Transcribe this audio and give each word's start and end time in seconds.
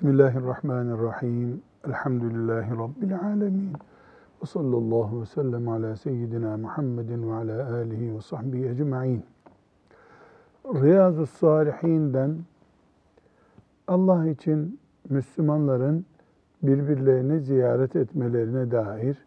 Bismillahirrahmanirrahim. 0.00 1.62
Elhamdülillahi 1.86 2.70
Rabbil 2.70 3.18
alemin. 3.18 3.72
Ve 4.42 4.46
sallallahu 4.46 5.20
ve 5.20 5.26
sellem 5.26 5.68
ala 5.68 5.96
seyyidina 5.96 6.56
Muhammedin 6.56 7.30
ve 7.30 7.34
ala 7.34 7.74
alihi 7.74 8.16
ve 8.16 8.20
sahbihi 8.20 8.68
ecma'in. 8.68 9.24
Riyazu 10.66 11.26
Salihinden 11.26 12.36
Allah 13.88 14.28
için 14.28 14.80
Müslümanların 15.08 16.06
birbirlerini 16.62 17.40
ziyaret 17.40 17.96
etmelerine 17.96 18.70
dair 18.70 19.18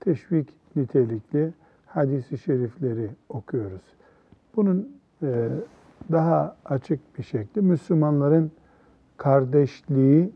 teşvik 0.00 0.48
nitelikli 0.76 1.52
hadisi 1.86 2.38
şerifleri 2.38 3.10
okuyoruz. 3.28 3.94
Bunun 4.56 4.88
e, 5.22 5.48
daha 6.12 6.56
açık 6.64 7.18
bir 7.18 7.22
şekli 7.22 7.62
Müslümanların 7.62 8.52
kardeşliği 9.18 10.30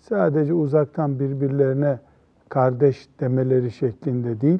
sadece 0.00 0.54
uzaktan 0.54 1.20
birbirlerine 1.20 1.98
kardeş 2.48 3.08
demeleri 3.20 3.70
şeklinde 3.70 4.40
değil, 4.40 4.58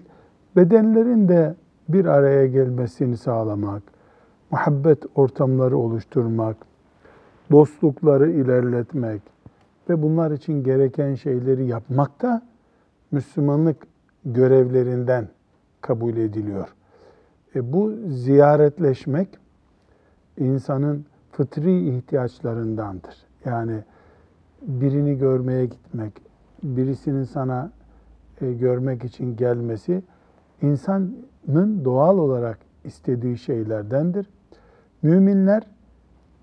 bedenlerin 0.57 1.29
de 1.29 1.55
bir 1.89 2.05
araya 2.05 2.47
gelmesini 2.47 3.17
sağlamak, 3.17 3.83
muhabbet 4.51 5.05
ortamları 5.15 5.79
oluşturmak, 5.79 6.57
dostlukları 7.51 8.31
ilerletmek 8.31 9.23
ve 9.89 10.03
bunlar 10.03 10.31
için 10.31 10.65
gereken 10.65 11.15
şeyleri 11.15 11.67
yapmak 11.67 12.23
da 12.23 12.43
Müslümanlık 13.11 13.77
görevlerinden 14.25 15.29
kabul 15.81 16.17
ediliyor. 16.17 16.69
E 17.55 17.73
bu 17.73 17.93
ziyaretleşmek 18.09 19.29
insanın 20.39 21.05
fıtri 21.33 21.97
ihtiyaçlarındandır. 21.97 23.28
Yani 23.45 23.85
birini 24.63 25.19
görmeye 25.19 25.67
gitmek, 25.67 26.13
birisinin 26.63 27.25
sana 27.25 27.71
e, 28.41 28.53
görmek 28.53 29.05
için 29.05 29.37
gelmesi 29.37 30.03
insanın 30.63 31.85
doğal 31.85 32.19
olarak 32.19 32.59
istediği 32.85 33.39
şeylerdendir. 33.39 34.31
Müminler 35.03 35.63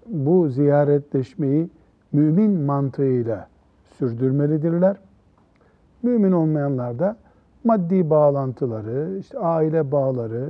bu 0.08 0.50
ziyaretleşmeyi 0.50 1.70
mümin 2.12 2.52
mantığıyla 2.52 3.48
sürdürmelidirler. 3.98 4.98
Mümin 6.04 6.32
olmayanlar 6.32 7.00
da 7.00 7.18
maddi 7.64 8.10
bağlantıları, 8.10 9.18
işte 9.20 9.40
aile 9.40 9.92
bağları, 9.92 10.50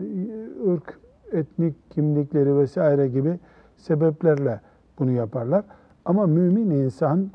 ırk, 0.68 1.00
etnik 1.32 1.92
kimlikleri 1.92 2.58
vesaire 2.58 3.08
gibi 3.08 3.40
sebeplerle 3.78 4.62
bunu 5.00 5.12
yaparlar. 5.12 5.64
Ama 6.06 6.28
mümin 6.28 6.70
insan 6.70 7.30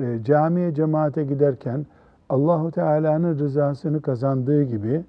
e, 0.00 0.18
camiye 0.24 0.74
cemaate 0.74 1.24
giderken 1.24 1.86
Allahu 2.28 2.70
Teala'nın 2.70 3.38
rızasını 3.38 4.02
kazandığı 4.02 4.62
gibi 4.62 5.04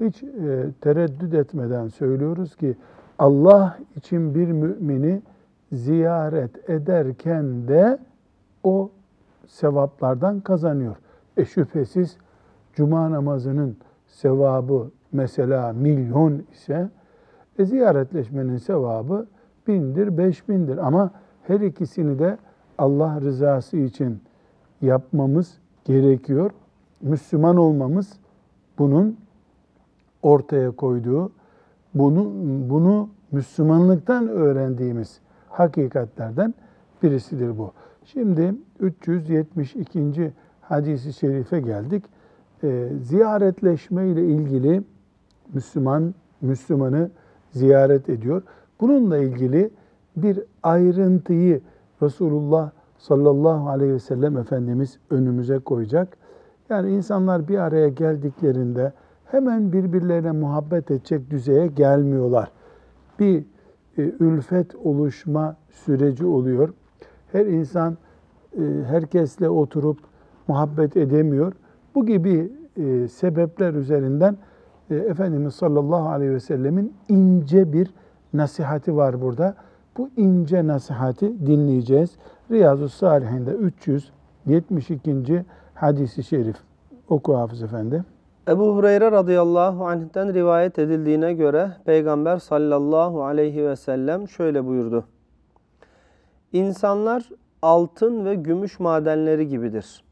hiç 0.00 0.22
e, 0.22 0.66
tereddüt 0.80 1.34
etmeden 1.34 1.88
söylüyoruz 1.88 2.56
ki 2.56 2.76
Allah 3.18 3.78
için 3.96 4.34
bir 4.34 4.52
mümini 4.52 5.22
ziyaret 5.72 6.70
ederken 6.70 7.68
de 7.68 7.98
o 8.64 8.90
sevaplardan 9.46 10.40
kazanıyor. 10.40 10.96
E 11.36 11.44
şüphesiz 11.44 12.16
cuma 12.74 13.10
namazının 13.10 13.76
sevabı 14.06 14.90
mesela 15.12 15.72
milyon 15.72 16.42
ise 16.52 16.88
e, 17.58 17.64
ziyaretleşmenin 17.64 18.56
sevabı 18.56 19.26
bindir, 19.66 20.18
beş 20.18 20.48
bindir. 20.48 20.78
Ama 20.78 21.10
her 21.46 21.60
ikisini 21.60 22.18
de 22.18 22.38
Allah 22.78 23.20
rızası 23.20 23.76
için 23.76 24.20
yapmamız 24.82 25.58
gerekiyor. 25.84 26.50
Müslüman 27.02 27.56
olmamız 27.56 28.12
bunun 28.78 29.16
ortaya 30.22 30.70
koyduğu, 30.70 31.32
bunu, 31.94 32.32
bunu 32.70 33.08
Müslümanlıktan 33.32 34.28
öğrendiğimiz 34.28 35.20
hakikatlerden 35.48 36.54
birisidir 37.02 37.58
bu. 37.58 37.72
Şimdi 38.04 38.54
372. 38.80 40.32
hadisi 40.60 41.12
şerife 41.12 41.60
geldik. 41.60 42.04
Ee, 42.64 42.88
ziyaretleşme 43.02 44.08
ile 44.08 44.26
ilgili 44.26 44.82
Müslüman 45.54 46.14
Müslümanı 46.40 47.10
ziyaret 47.50 48.08
ediyor. 48.08 48.42
Bununla 48.80 49.18
ilgili 49.18 49.70
bir 50.16 50.40
ayrıntıyı 50.62 51.60
Resulullah 52.02 52.70
sallallahu 52.98 53.68
aleyhi 53.68 53.92
ve 53.92 53.98
sellem 53.98 54.36
Efendimiz 54.36 54.98
önümüze 55.10 55.58
koyacak. 55.58 56.16
Yani 56.68 56.90
insanlar 56.90 57.48
bir 57.48 57.58
araya 57.58 57.88
geldiklerinde 57.88 58.92
hemen 59.24 59.72
birbirlerine 59.72 60.32
muhabbet 60.32 60.90
edecek 60.90 61.30
düzeye 61.30 61.66
gelmiyorlar. 61.66 62.50
Bir 63.18 63.44
e, 63.98 64.02
ülfet 64.20 64.74
oluşma 64.74 65.56
süreci 65.70 66.26
oluyor. 66.26 66.74
Her 67.32 67.46
insan 67.46 67.96
e, 68.58 68.62
herkesle 68.86 69.48
oturup 69.48 69.98
muhabbet 70.48 70.96
edemiyor. 70.96 71.52
Bu 71.94 72.06
gibi 72.06 72.52
e, 72.76 73.08
sebepler 73.08 73.74
üzerinden 73.74 74.36
Efendimiz 74.90 75.54
sallallahu 75.54 76.08
aleyhi 76.08 76.32
ve 76.32 76.40
sellemin 76.40 76.94
ince 77.08 77.72
bir 77.72 77.94
nasihati 78.34 78.96
var 78.96 79.20
burada. 79.20 79.54
Bu 79.98 80.10
ince 80.16 80.66
nasihati 80.66 81.46
dinleyeceğiz. 81.46 82.16
Riyazu 82.50 82.88
Salihin'de 82.88 83.50
372. 83.50 85.44
hadisi 85.74 86.24
şerif. 86.24 86.56
Oku 87.08 87.36
Hafız 87.36 87.62
Efendi. 87.62 88.04
Ebu 88.48 88.76
Hureyre 88.76 89.10
radıyallahu 89.12 89.86
anh'ten 89.86 90.34
rivayet 90.34 90.78
edildiğine 90.78 91.34
göre 91.34 91.70
Peygamber 91.84 92.38
sallallahu 92.38 93.24
aleyhi 93.24 93.64
ve 93.64 93.76
sellem 93.76 94.28
şöyle 94.28 94.66
buyurdu. 94.66 95.04
İnsanlar 96.52 97.30
altın 97.62 98.24
ve 98.24 98.34
gümüş 98.34 98.80
madenleri 98.80 99.48
gibidir. 99.48 100.04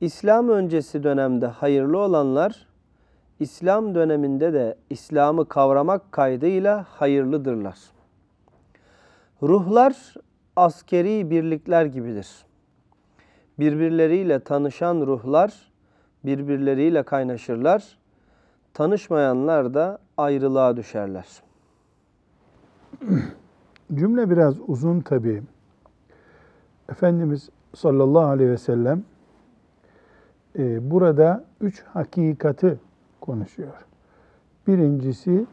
İslam 0.00 0.48
öncesi 0.48 1.02
dönemde 1.02 1.46
hayırlı 1.46 1.98
olanlar, 1.98 2.66
İslam 3.40 3.94
döneminde 3.94 4.52
de 4.52 4.76
İslam'ı 4.90 5.48
kavramak 5.48 6.12
kaydıyla 6.12 6.86
hayırlıdırlar. 6.88 7.78
Ruhlar 9.42 10.14
askeri 10.56 11.30
birlikler 11.30 11.86
gibidir. 11.86 12.46
Birbirleriyle 13.58 14.40
tanışan 14.40 15.06
ruhlar 15.06 15.72
birbirleriyle 16.24 17.02
kaynaşırlar. 17.02 17.98
Tanışmayanlar 18.74 19.74
da 19.74 19.98
ayrılığa 20.16 20.76
düşerler. 20.76 21.42
Cümle 23.94 24.30
biraz 24.30 24.54
uzun 24.66 25.00
tabi. 25.00 25.42
Efendimiz 26.88 27.50
sallallahu 27.74 28.26
aleyhi 28.26 28.50
ve 28.50 28.58
sellem 28.58 29.04
e, 30.58 30.90
burada 30.90 31.44
üç 31.60 31.82
hakikati 31.82 32.78
konuşuyor. 33.20 33.86
Birincisi 34.66 35.46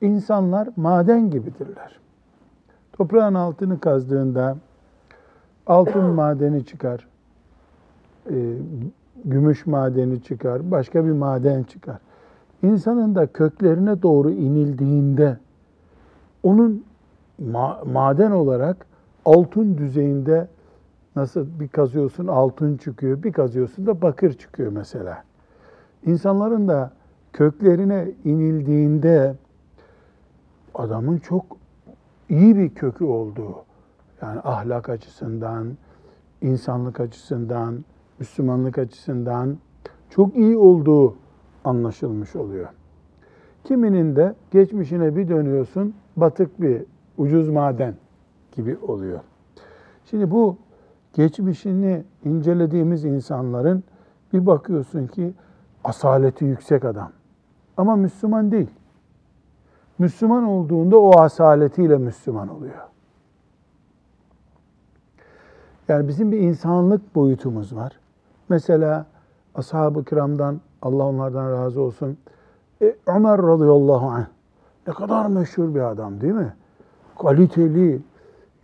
insanlar 0.00 0.68
maden 0.76 1.30
gibidirler. 1.30 2.00
Toprağın 3.00 3.34
altını 3.34 3.80
kazdığında 3.80 4.56
altın 5.66 6.04
madeni 6.14 6.64
çıkar, 6.64 7.06
e, 8.30 8.54
gümüş 9.24 9.66
madeni 9.66 10.22
çıkar, 10.22 10.70
başka 10.70 11.04
bir 11.04 11.10
maden 11.10 11.62
çıkar. 11.62 11.98
İnsanın 12.62 13.14
da 13.14 13.26
köklerine 13.26 14.02
doğru 14.02 14.30
inildiğinde 14.30 15.36
onun 16.42 16.84
ma- 17.42 17.92
maden 17.92 18.30
olarak 18.30 18.86
altın 19.24 19.78
düzeyinde 19.78 20.48
nasıl 21.16 21.46
bir 21.60 21.68
kazıyorsun 21.68 22.26
altın 22.26 22.76
çıkıyor, 22.76 23.22
bir 23.22 23.32
kazıyorsun 23.32 23.86
da 23.86 24.02
bakır 24.02 24.32
çıkıyor 24.32 24.72
mesela. 24.72 25.24
İnsanların 26.06 26.68
da 26.68 26.90
köklerine 27.32 28.08
inildiğinde 28.24 29.34
adamın 30.74 31.18
çok 31.18 31.59
iyi 32.30 32.56
bir 32.56 32.74
kökü 32.74 33.04
olduğu, 33.04 33.64
yani 34.22 34.40
ahlak 34.40 34.88
açısından, 34.88 35.76
insanlık 36.40 37.00
açısından, 37.00 37.84
Müslümanlık 38.18 38.78
açısından 38.78 39.58
çok 40.10 40.36
iyi 40.36 40.56
olduğu 40.56 41.16
anlaşılmış 41.64 42.36
oluyor. 42.36 42.68
Kiminin 43.64 44.16
de 44.16 44.34
geçmişine 44.50 45.16
bir 45.16 45.28
dönüyorsun, 45.28 45.94
batık 46.16 46.60
bir 46.60 46.82
ucuz 47.18 47.48
maden 47.48 47.94
gibi 48.52 48.76
oluyor. 48.88 49.20
Şimdi 50.04 50.30
bu 50.30 50.56
geçmişini 51.12 52.04
incelediğimiz 52.24 53.04
insanların 53.04 53.84
bir 54.32 54.46
bakıyorsun 54.46 55.06
ki 55.06 55.32
asaleti 55.84 56.44
yüksek 56.44 56.84
adam. 56.84 57.12
Ama 57.76 57.96
Müslüman 57.96 58.52
değil. 58.52 58.70
Müslüman 60.00 60.44
olduğunda 60.44 60.98
o 60.98 61.20
asaletiyle 61.20 61.98
Müslüman 61.98 62.48
oluyor. 62.48 62.80
Yani 65.88 66.08
bizim 66.08 66.32
bir 66.32 66.38
insanlık 66.38 67.14
boyutumuz 67.14 67.76
var. 67.76 67.92
Mesela 68.48 69.06
ashab-ı 69.54 70.04
kiramdan 70.04 70.60
Allah 70.82 71.04
onlardan 71.04 71.52
razı 71.52 71.80
olsun. 71.80 72.18
E, 72.82 72.96
Ömer 73.06 73.42
radıyallahu 73.42 74.06
anh 74.06 74.24
ne 74.86 74.92
kadar 74.92 75.26
meşhur 75.26 75.74
bir 75.74 75.80
adam 75.80 76.20
değil 76.20 76.34
mi? 76.34 76.54
Kaliteli. 77.22 78.00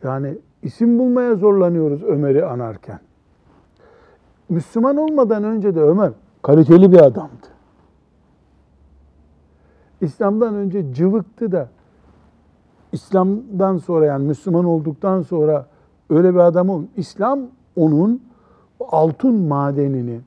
Yani 0.02 0.38
isim 0.62 0.98
bulmaya 0.98 1.34
zorlanıyoruz 1.34 2.02
Ömer'i 2.02 2.44
anarken. 2.44 3.00
Müslüman 4.48 4.96
olmadan 4.96 5.44
önce 5.44 5.74
de 5.74 5.80
Ömer 5.80 6.12
kaliteli 6.42 6.92
bir 6.92 6.98
adamdı. 6.98 7.55
İslam'dan 10.00 10.54
önce 10.54 10.94
cıvıktı 10.94 11.52
da 11.52 11.68
İslam'dan 12.92 13.76
sonra 13.76 14.06
yani 14.06 14.26
Müslüman 14.26 14.64
olduktan 14.64 15.22
sonra 15.22 15.66
öyle 16.10 16.34
bir 16.34 16.38
adam 16.38 16.68
ol. 16.68 16.82
İslam 16.96 17.40
onun 17.76 18.22
altın 18.80 19.34
madenini 19.34 20.20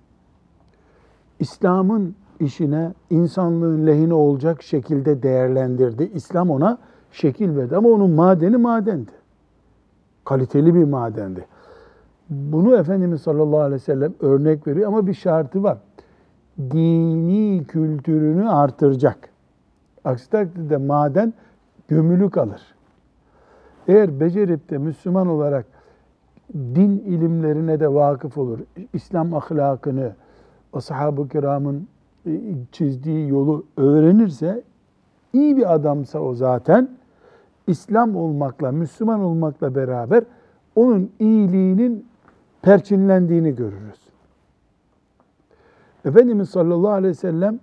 İslam'ın 1.40 2.16
işine 2.40 2.94
insanlığın 3.10 3.88
lehine 3.88 4.14
olacak 4.14 4.64
şekilde 4.64 5.24
değerlendirdi. 5.24 6.12
İslam 6.14 6.50
ona 6.50 6.78
şekil 7.12 7.56
verdi 7.56 7.76
ama 7.78 7.90
onun 7.90 8.12
madeni 8.12 8.58
madendi. 8.58 9.12
Kaliteli 10.26 10.76
bir 10.76 10.84
madendi. 10.84 11.46
Bunu 12.30 12.76
Efendimiz 12.76 13.22
sallallahu 13.22 13.60
aleyhi 13.60 13.82
ve 13.82 13.86
sellem 13.86 14.14
örnek 14.20 14.68
veriyor 14.68 14.88
ama 14.88 15.08
bir 15.08 15.14
şartı 15.14 15.64
var. 15.64 15.78
Dini 16.60 17.64
kültürünü 17.64 18.50
artıracak. 18.50 19.30
Aksi 20.06 20.30
takdirde 20.30 20.78
maden 20.78 21.34
gömülü 21.88 22.30
kalır. 22.30 22.62
Eğer 23.88 24.20
becerip 24.20 24.70
de 24.70 24.78
Müslüman 24.78 25.28
olarak 25.28 25.66
din 26.54 27.00
ilimlerine 27.00 27.80
de 27.80 27.94
vakıf 27.94 28.38
olur, 28.38 28.60
İslam 28.94 29.34
ahlakını, 29.34 30.14
ashab-ı 30.74 31.28
kiramın 31.28 31.88
e, 32.26 32.32
çizdiği 32.72 33.30
yolu 33.30 33.66
öğrenirse, 33.78 34.64
iyi 35.34 35.58
bir 35.58 35.74
adamsa 35.74 36.20
o 36.20 36.34
zaten, 36.34 36.90
İslam 37.68 38.16
olmakla, 38.16 38.72
Müslüman 38.72 39.20
olmakla 39.20 39.76
beraber 39.76 40.24
onun 40.76 41.12
iyiliğinin 41.20 42.06
perçinlendiğini 42.62 43.56
görürüz. 43.56 44.10
Efendimiz 46.06 46.50
sallallahu 46.50 46.92
aleyhi 46.92 47.12
ve 47.12 47.18
sellem 47.18 47.60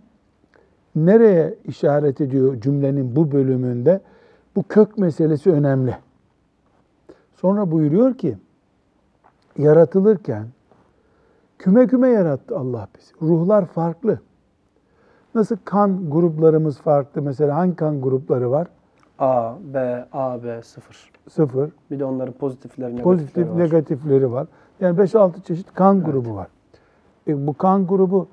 nereye 0.96 1.54
işaret 1.64 2.20
ediyor 2.20 2.60
cümlenin 2.60 3.16
bu 3.16 3.32
bölümünde? 3.32 4.00
Bu 4.56 4.62
kök 4.62 4.98
meselesi 4.98 5.52
önemli. 5.52 5.96
Sonra 7.34 7.70
buyuruyor 7.70 8.14
ki, 8.14 8.36
yaratılırken 9.58 10.46
küme 11.58 11.86
küme 11.86 12.08
yarattı 12.08 12.58
Allah 12.58 12.88
bizi. 12.98 13.12
Ruhlar 13.22 13.66
farklı. 13.66 14.20
Nasıl 15.34 15.56
kan 15.64 16.10
gruplarımız 16.10 16.78
farklı? 16.80 17.22
Mesela 17.22 17.56
hangi 17.56 17.76
kan 17.76 18.00
grupları 18.00 18.50
var? 18.50 18.68
A, 19.18 19.54
B, 19.74 20.06
A, 20.12 20.42
B, 20.44 20.62
0. 20.62 21.10
Sıfır. 21.30 21.70
Bir 21.90 21.98
de 21.98 22.04
onların 22.04 22.34
pozitifleri, 22.34 23.02
Pozitif, 23.02 23.36
negatifleri 23.36 23.50
var. 23.54 23.64
negatifleri 23.64 24.32
var. 24.32 24.46
Yani 24.80 24.98
5-6 24.98 25.42
çeşit 25.42 25.74
kan 25.74 26.04
grubu 26.04 26.34
var. 26.34 26.46
E, 27.28 27.46
bu 27.46 27.54
kan 27.54 27.86
grubu 27.86 28.28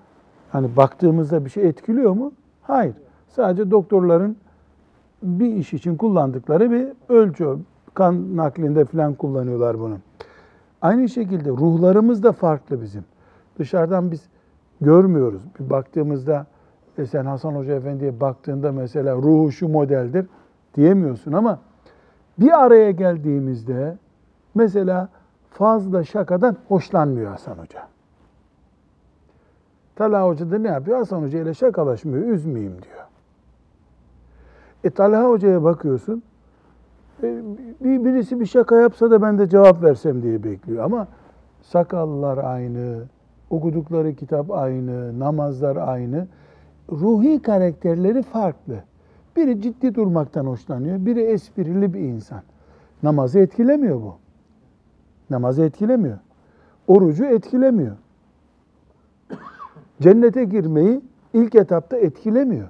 hani 0.52 0.78
baktığımızda 0.78 1.46
bir 1.46 1.50
şey 1.50 1.68
etkiliyor 1.68 2.12
mu? 2.12 2.32
Hayır. 2.64 2.96
Sadece 3.28 3.72
doktorların 3.72 4.38
bir 5.24 5.56
iş 5.56 5.74
için 5.74 5.98
kullandıkları 5.98 6.72
bir 6.72 6.88
ölçü. 7.10 7.58
Kan 7.94 8.38
naklinde 8.38 8.86
falan 8.86 9.14
kullanıyorlar 9.14 9.80
bunu. 9.80 9.98
Aynı 10.82 11.10
şekilde 11.10 11.50
ruhlarımız 11.50 12.24
da 12.24 12.32
farklı 12.32 12.82
bizim. 12.82 13.06
Dışarıdan 13.60 14.12
biz 14.12 14.30
görmüyoruz. 14.82 15.42
Bir 15.60 15.70
baktığımızda 15.70 16.46
e 16.98 17.06
sen 17.06 17.26
Hasan 17.26 17.56
Hoca 17.56 17.74
Efendi'ye 17.74 18.20
baktığında 18.20 18.72
mesela 18.72 19.16
ruhu 19.16 19.52
şu 19.52 19.68
modeldir 19.68 20.26
diyemiyorsun 20.76 21.32
ama 21.32 21.60
bir 22.40 22.64
araya 22.64 22.92
geldiğimizde 22.92 23.98
mesela 24.56 25.10
fazla 25.50 26.04
şakadan 26.04 26.58
hoşlanmıyor 26.68 27.32
Hasan 27.32 27.58
Hoca. 27.58 27.93
Talha 29.96 30.28
Hoca 30.28 30.52
da 30.52 30.58
ne 30.58 30.68
yapıyor? 30.68 30.98
Hasan 30.98 31.22
Hoca 31.22 31.40
ile 31.40 31.54
şakalaşmıyor, 31.54 32.28
üzmeyeyim 32.28 32.74
diyor. 32.74 33.04
E 34.84 34.90
Talha 34.90 35.30
Hoca'ya 35.30 35.64
bakıyorsun, 35.64 36.24
e, 37.24 37.42
bir 37.84 38.06
birisi 38.06 38.40
bir 38.40 38.46
şaka 38.46 38.76
yapsa 38.76 39.12
da 39.12 39.22
ben 39.22 39.38
de 39.38 39.50
cevap 39.50 39.84
versem 39.84 40.24
diye 40.24 40.44
bekliyor. 40.44 40.84
Ama 40.84 41.08
sakallar 41.62 42.38
aynı, 42.38 43.04
okudukları 43.50 44.16
kitap 44.16 44.52
aynı, 44.52 45.20
namazlar 45.20 45.76
aynı. 45.76 46.28
Ruhi 46.92 47.42
karakterleri 47.42 48.22
farklı. 48.22 48.76
Biri 49.36 49.62
ciddi 49.62 49.96
durmaktan 49.96 50.46
hoşlanıyor, 50.46 51.06
biri 51.06 51.22
esprili 51.22 51.94
bir 51.94 52.00
insan. 52.00 52.42
Namazı 53.04 53.40
etkilemiyor 53.40 54.02
bu. 54.02 54.16
Namazı 55.30 55.64
etkilemiyor. 55.64 56.18
Orucu 56.88 57.26
etkilemiyor. 57.26 57.96
Cennete 60.04 60.44
girmeyi 60.44 61.02
ilk 61.34 61.56
etapta 61.56 61.98
etkilemiyor. 61.98 62.68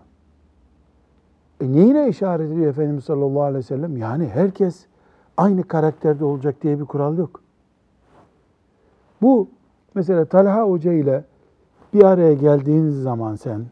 E 1.61 1.71
neyine 1.71 2.09
işaret 2.09 2.51
ediyor 2.51 2.67
Efendimiz 2.67 3.03
sallallahu 3.03 3.43
aleyhi 3.43 3.57
ve 3.57 3.67
sellem? 3.67 3.97
Yani 3.97 4.27
herkes 4.27 4.85
aynı 5.37 5.63
karakterde 5.63 6.25
olacak 6.25 6.61
diye 6.61 6.79
bir 6.79 6.85
kural 6.85 7.17
yok. 7.17 7.41
Bu 9.21 9.47
mesela 9.95 10.25
Talha 10.25 10.61
Hoca 10.61 10.93
ile 10.93 11.23
bir 11.93 12.03
araya 12.03 12.33
geldiğiniz 12.33 13.01
zaman 13.01 13.35
sen 13.35 13.65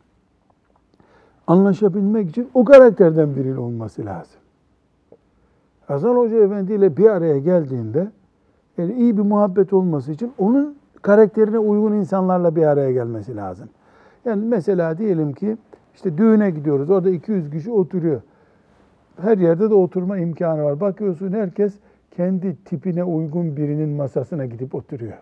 anlaşabilmek 1.47 2.29
için 2.29 2.49
o 2.53 2.65
karakterden 2.65 3.35
birinin 3.35 3.57
olması 3.57 4.05
lazım. 4.05 4.41
Hasan 5.87 6.15
Hoca 6.15 6.43
Efendi 6.43 6.73
ile 6.73 6.97
bir 6.97 7.09
araya 7.09 7.39
geldiğinde 7.39 8.11
yani 8.77 8.93
iyi 8.93 9.17
bir 9.17 9.21
muhabbet 9.21 9.73
olması 9.73 10.11
için 10.11 10.33
onun 10.37 10.80
karakterine 11.01 11.59
uygun 11.59 11.93
insanlarla 11.93 12.55
bir 12.55 12.63
araya 12.63 12.91
gelmesi 12.91 13.35
lazım. 13.35 13.69
Yani 14.25 14.45
mesela 14.45 14.97
diyelim 14.97 15.33
ki 15.33 15.57
işte 15.95 16.17
düğüne 16.17 16.51
gidiyoruz. 16.51 16.89
Orada 16.89 17.09
200 17.09 17.51
kişi 17.51 17.71
oturuyor. 17.71 18.21
Her 19.21 19.37
yerde 19.37 19.69
de 19.69 19.73
oturma 19.73 20.17
imkanı 20.17 20.63
var. 20.63 20.79
Bakıyorsun 20.79 21.31
herkes 21.31 21.73
kendi 22.11 22.55
tipine 22.55 23.03
uygun 23.03 23.57
birinin 23.57 23.89
masasına 23.89 24.45
gidip 24.45 24.75
oturuyor. 24.75 25.17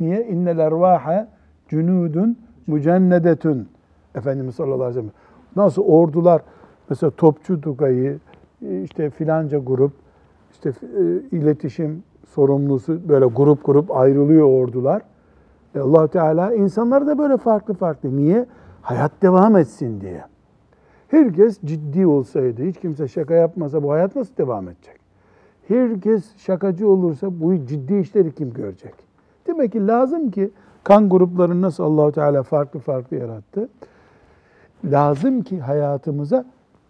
Niye? 0.00 0.26
İnnel 0.26 0.58
ervaha 0.58 1.28
cunudun 1.68 2.38
mücennedetun. 2.66 3.68
Efendimiz 4.14 4.54
sallallahu 4.54 4.82
aleyhi 4.82 4.96
ve 4.96 5.00
sellem. 5.00 5.12
Nasıl 5.56 5.82
ordular 5.82 6.42
mesela 6.90 7.10
Topçu 7.10 7.60
Tugay'ı 7.60 8.18
işte 8.84 9.10
filanca 9.10 9.58
grup 9.58 9.92
işte 10.52 10.70
e, 10.70 11.02
iletişim 11.36 12.02
sorumlusu 12.34 13.08
böyle 13.08 13.26
grup 13.26 13.64
grup 13.64 13.96
ayrılıyor 13.96 14.46
ordular. 14.46 15.02
E 15.74 15.80
allah 15.80 16.08
Teala 16.08 16.54
insanlar 16.54 17.06
da 17.06 17.18
böyle 17.18 17.36
farklı 17.36 17.74
farklı. 17.74 18.16
Niye? 18.16 18.46
Hayat 18.82 19.12
devam 19.22 19.56
etsin 19.56 20.00
diye. 20.00 20.24
Herkes 21.08 21.60
ciddi 21.64 22.06
olsaydı, 22.06 22.62
hiç 22.64 22.80
kimse 22.80 23.08
şaka 23.08 23.34
yapmasa 23.34 23.82
bu 23.82 23.92
hayat 23.92 24.16
nasıl 24.16 24.36
devam 24.36 24.68
edecek? 24.68 25.00
Herkes 25.68 26.36
şakacı 26.36 26.88
olursa 26.88 27.40
bu 27.40 27.66
ciddi 27.66 27.94
işleri 27.94 28.34
kim 28.34 28.52
görecek? 28.52 28.94
Demek 29.46 29.72
ki 29.72 29.86
lazım 29.86 30.30
ki 30.30 30.50
kan 30.84 31.08
gruplarını 31.08 31.62
nasıl 31.62 31.84
Allahu 31.84 32.12
Teala 32.12 32.42
farklı 32.42 32.80
farklı 32.80 33.16
yarattı. 33.16 33.68
Lazım 34.84 35.42
ki 35.42 35.60
hayatımıza 35.60 36.44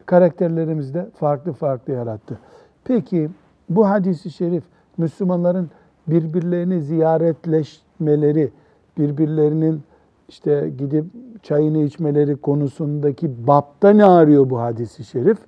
karakterlerimizi 0.07 0.95
de 0.95 1.07
farklı 1.15 1.53
farklı 1.53 1.93
yarattı. 1.93 2.39
Peki 2.85 3.31
bu 3.69 3.89
hadisi 3.89 4.31
şerif 4.31 4.65
Müslümanların 5.01 5.71
birbirlerini 6.07 6.83
ziyaretleşmeleri, 6.83 8.51
birbirlerinin 8.99 9.83
işte 10.29 10.73
gidip 10.79 11.05
çayını 11.43 11.79
içmeleri 11.79 12.37
konusundaki 12.37 13.47
bapta 13.47 13.91
ne 13.91 14.05
arıyor 14.05 14.51
bu 14.51 14.61
hadisi 14.61 15.05
şerif? 15.05 15.39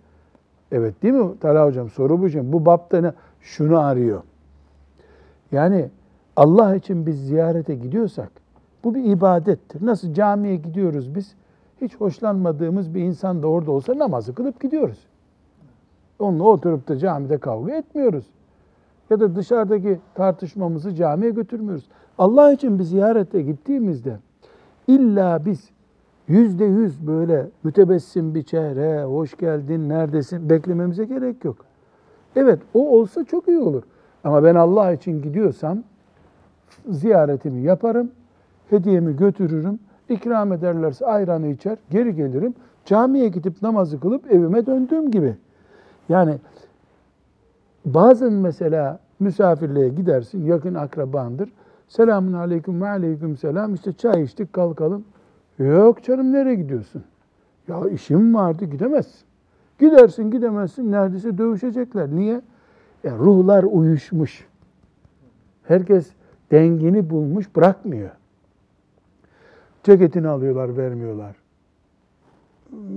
Evet 0.73 1.03
değil 1.03 1.15
mi 1.15 1.39
Talha 1.41 1.67
Hocam? 1.67 1.91
Soru 1.91 2.23
bu 2.23 2.29
için. 2.29 2.53
Bu 2.53 2.67
bapta 2.67 3.01
ne? 3.01 3.13
Şunu 3.41 3.79
arıyor. 3.79 4.23
Yani 5.53 5.89
Allah 6.37 6.77
için 6.77 7.07
biz 7.07 7.27
ziyarete 7.27 7.75
gidiyorsak 7.75 8.31
bu 8.85 8.95
bir 8.95 9.05
ibadettir. 9.05 9.87
Nasıl 9.87 10.15
camiye 10.15 10.57
gidiyoruz 10.57 11.15
biz? 11.15 11.35
Hiç 11.81 11.97
hoşlanmadığımız 11.97 12.95
bir 12.95 13.03
insan 13.03 13.43
da 13.43 13.47
orada 13.47 13.71
olsa 13.71 13.99
namazı 13.99 14.35
kılıp 14.35 14.61
gidiyoruz. 14.61 14.99
Onunla 16.19 16.45
oturup 16.45 16.89
da 16.89 16.99
camide 16.99 17.39
kavga 17.39 17.75
etmiyoruz. 17.75 18.25
Ya 19.13 19.21
da 19.21 19.37
dışarıdaki 19.37 19.99
tartışmamızı 20.15 20.95
camiye 20.95 21.31
götürmüyoruz. 21.31 21.85
Allah 22.19 22.53
için 22.53 22.79
bir 22.79 22.85
ziyarete 22.85 23.43
gittiğimizde 23.43 24.17
illa 24.87 25.45
biz 25.45 25.71
yüzde 26.29 26.65
yüz 26.65 27.07
böyle 27.07 27.47
mütebessim 27.65 28.35
bir 28.35 28.43
çehre, 28.43 29.05
hoş 29.05 29.37
geldin, 29.37 29.89
neredesin 29.89 30.51
beklememize 30.51 31.05
gerek 31.05 31.45
yok. 31.45 31.57
Evet 32.37 32.59
o 32.75 32.89
olsa 32.89 33.25
çok 33.25 33.49
iyi 33.49 33.59
olur. 33.59 33.83
Ama 34.25 34.45
ben 34.45 34.55
Allah 34.55 34.93
için 34.93 35.23
gidiyorsam 35.23 35.79
ziyaretimi 36.89 37.63
yaparım, 37.63 38.11
hediyemi 38.71 39.17
götürürüm, 39.17 39.79
ikram 40.09 40.53
ederlerse 40.53 41.07
ayranı 41.07 41.47
içer, 41.47 41.79
geri 41.91 42.15
gelirim. 42.15 42.55
Camiye 42.85 43.29
gidip 43.29 43.63
namazı 43.63 44.01
kılıp 44.01 44.33
evime 44.33 44.67
döndüğüm 44.67 45.11
gibi. 45.11 45.37
Yani 46.09 46.35
bazen 47.85 48.33
mesela 48.33 49.02
misafirliğe 49.23 49.89
gidersin, 49.89 50.45
yakın 50.45 50.75
akrabandır. 50.75 51.53
Selamun 51.89 52.33
aleyküm 52.33 52.83
ve 52.83 52.89
aleyküm 52.89 53.37
selam. 53.37 53.75
İşte 53.75 53.93
çay 53.93 54.23
içtik 54.23 54.53
kalkalım. 54.53 55.05
Yok 55.59 56.03
canım 56.03 56.33
nereye 56.33 56.55
gidiyorsun? 56.55 57.05
Ya 57.69 57.89
işim 57.89 58.35
vardı 58.35 58.65
gidemezsin. 58.65 59.27
Gidersin 59.79 60.31
gidemezsin 60.31 60.93
neredeyse 60.93 61.39
dövüşecekler. 61.39 62.09
Niye? 62.09 62.41
Ya 63.05 63.17
ruhlar 63.17 63.63
uyuşmuş. 63.63 64.47
Herkes 65.63 66.13
dengini 66.51 67.11
bulmuş 67.11 67.57
bırakmıyor. 67.57 68.11
Ceketini 69.83 70.29
alıyorlar 70.29 70.77
vermiyorlar. 70.77 71.37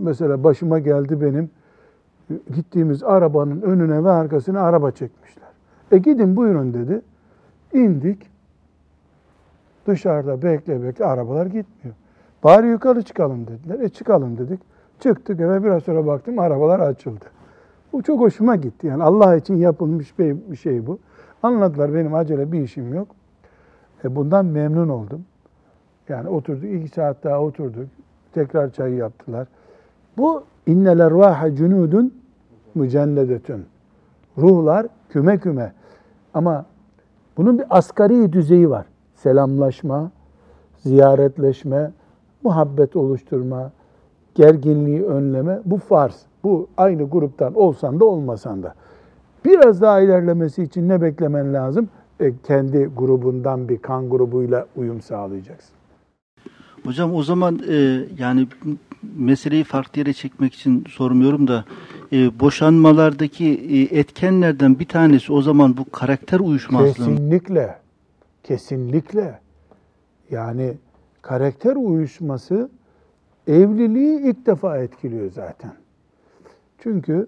Mesela 0.04 0.44
başıma 0.44 0.80
geldi 0.80 1.22
benim 1.22 1.50
gittiğimiz 2.56 3.04
arabanın 3.04 3.62
önüne 3.62 4.04
ve 4.04 4.10
arkasına 4.10 4.62
araba 4.62 4.92
çekmişler. 4.92 5.45
E 5.92 5.98
gidin 5.98 6.36
buyurun 6.36 6.74
dedi. 6.74 7.02
İndik. 7.74 8.30
Dışarıda 9.88 10.42
bekle 10.42 10.84
bekle 10.84 11.06
arabalar 11.06 11.46
gitmiyor. 11.46 11.96
Bari 12.44 12.68
yukarı 12.68 13.02
çıkalım 13.02 13.48
dediler. 13.48 13.80
E 13.80 13.90
çıkalım 13.90 14.38
dedik. 14.38 14.60
Çıktık 15.00 15.40
eve 15.40 15.64
biraz 15.64 15.84
sonra 15.84 16.06
baktım 16.06 16.40
arabalar 16.40 16.80
açıldı. 16.80 17.26
Bu 17.94 18.04
çok 18.04 18.20
hoşuma 18.20 18.56
gitti. 18.56 18.88
Yani 18.88 19.04
Allah 19.04 19.36
için 19.36 19.56
yapılmış 19.56 20.20
bir, 20.20 20.36
bir 20.52 20.56
şey 20.56 20.88
bu. 20.88 21.00
Anladılar 21.44 21.94
benim 21.94 22.14
acele 22.14 22.52
bir 22.52 22.62
işim 22.62 22.94
yok. 22.94 23.08
E 24.04 24.16
bundan 24.16 24.46
memnun 24.46 24.90
oldum. 24.90 25.26
Yani 26.10 26.30
oturduk, 26.30 26.64
iki 26.64 26.88
saat 26.88 27.24
daha 27.24 27.42
oturduk. 27.42 27.88
Tekrar 28.34 28.72
çay 28.72 28.94
yaptılar. 28.94 29.48
Bu 30.18 30.44
inneler 30.68 31.12
vaha 31.12 31.56
cunudun 31.56 32.14
mücennedetün. 32.76 33.66
Ruhlar 34.38 34.88
küme 35.10 35.38
küme. 35.38 35.74
Ama 36.34 36.66
bunun 37.38 37.60
bir 37.60 37.66
asgari 37.70 38.34
düzeyi 38.34 38.70
var. 38.70 38.86
Selamlaşma, 39.16 40.12
ziyaretleşme, 40.78 41.92
muhabbet 42.44 42.96
oluşturma, 42.96 43.72
gerginliği 44.36 45.04
önleme 45.04 45.60
bu 45.66 45.78
farz. 45.78 46.22
Bu 46.44 46.68
aynı 46.78 47.10
gruptan 47.10 47.54
olsan 47.54 48.00
da 48.00 48.06
olmasan 48.06 48.64
da. 48.64 48.74
Biraz 49.46 49.82
daha 49.82 50.00
ilerlemesi 50.00 50.64
için 50.64 50.90
ne 50.90 51.02
beklemen 51.02 51.54
lazım? 51.54 51.90
E, 52.20 52.34
kendi 52.48 52.86
grubundan 52.98 53.70
bir 53.70 53.78
kan 53.78 54.10
grubuyla 54.10 54.66
uyum 54.76 55.02
sağlayacaksın. 55.02 55.76
Hocam 56.86 57.16
o 57.16 57.24
zaman 57.24 57.60
e, 57.70 58.06
yani 58.18 58.48
meseleyi 59.18 59.64
farklı 59.64 60.00
yere 60.00 60.14
çekmek 60.14 60.54
için 60.54 60.84
sormuyorum 60.90 61.48
da 61.48 61.66
e, 62.12 62.40
boşanmalardaki 62.40 63.46
e, 63.46 64.00
etkenlerden 64.00 64.80
bir 64.80 64.88
tanesi 64.88 65.34
o 65.34 65.42
zaman 65.42 65.78
bu 65.78 65.92
karakter 65.92 66.40
uyuşmazlığı. 66.40 66.94
Kesinlikle. 66.94 67.76
Kesinlikle. 68.44 69.40
Yani 70.32 70.74
karakter 71.22 71.76
uyuşması 71.76 72.70
evliliği 73.48 74.20
ilk 74.20 74.46
defa 74.46 74.78
etkiliyor 74.78 75.32
zaten. 75.32 75.72
Çünkü 76.78 77.28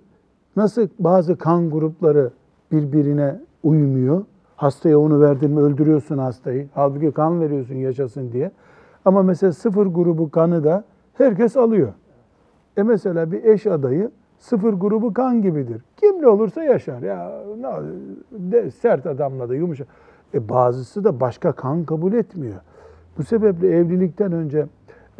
nasıl 0.56 0.88
bazı 1.00 1.38
kan 1.38 1.70
grupları 1.70 2.32
birbirine 2.72 3.40
uymuyor. 3.64 4.26
Hastaya 4.56 5.00
onu 5.00 5.22
verdin 5.22 5.52
mi 5.52 5.60
öldürüyorsun 5.60 6.18
hastayı. 6.18 6.68
Halbuki 6.74 7.12
kan 7.12 7.42
veriyorsun 7.42 7.76
yaşasın 7.76 8.32
diye. 8.32 8.52
Ama 9.06 9.24
mesela 9.24 9.54
sıfır 9.54 9.86
grubu 9.86 10.32
kanı 10.32 10.64
da 10.64 10.84
herkes 11.18 11.58
alıyor. 11.58 11.94
E 12.78 12.84
mesela 12.84 13.32
bir 13.32 13.44
eş 13.44 13.68
adayı 13.68 14.12
sıfır 14.40 14.74
grubu 14.74 15.14
kan 15.14 15.42
gibidir. 15.42 15.82
Kimle 15.98 16.28
olursa 16.28 16.64
yaşar. 16.64 17.02
Ya 17.02 17.44
ne, 17.58 17.72
de, 18.52 18.72
sert 18.72 19.06
adamla 19.06 19.50
da 19.50 19.56
yumuşak. 19.56 19.88
E 20.34 20.50
bazısı 20.50 21.04
da 21.04 21.20
başka 21.20 21.52
kan 21.52 21.84
kabul 21.84 22.14
etmiyor. 22.14 22.62
Bu 23.18 23.24
sebeple 23.24 23.68
evlilikten 23.68 24.32
önce 24.32 24.68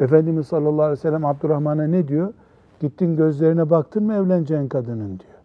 Efendimiz 0.00 0.46
sallallahu 0.46 0.82
aleyhi 0.82 0.98
ve 0.98 1.02
sellem 1.02 1.24
Abdurrahman'a 1.24 1.86
ne 1.86 2.08
diyor? 2.08 2.32
Gittin 2.80 3.16
gözlerine 3.16 3.70
baktın 3.70 4.02
mı 4.02 4.14
evleneceğin 4.14 4.68
kadının 4.68 5.08
diyor. 5.08 5.38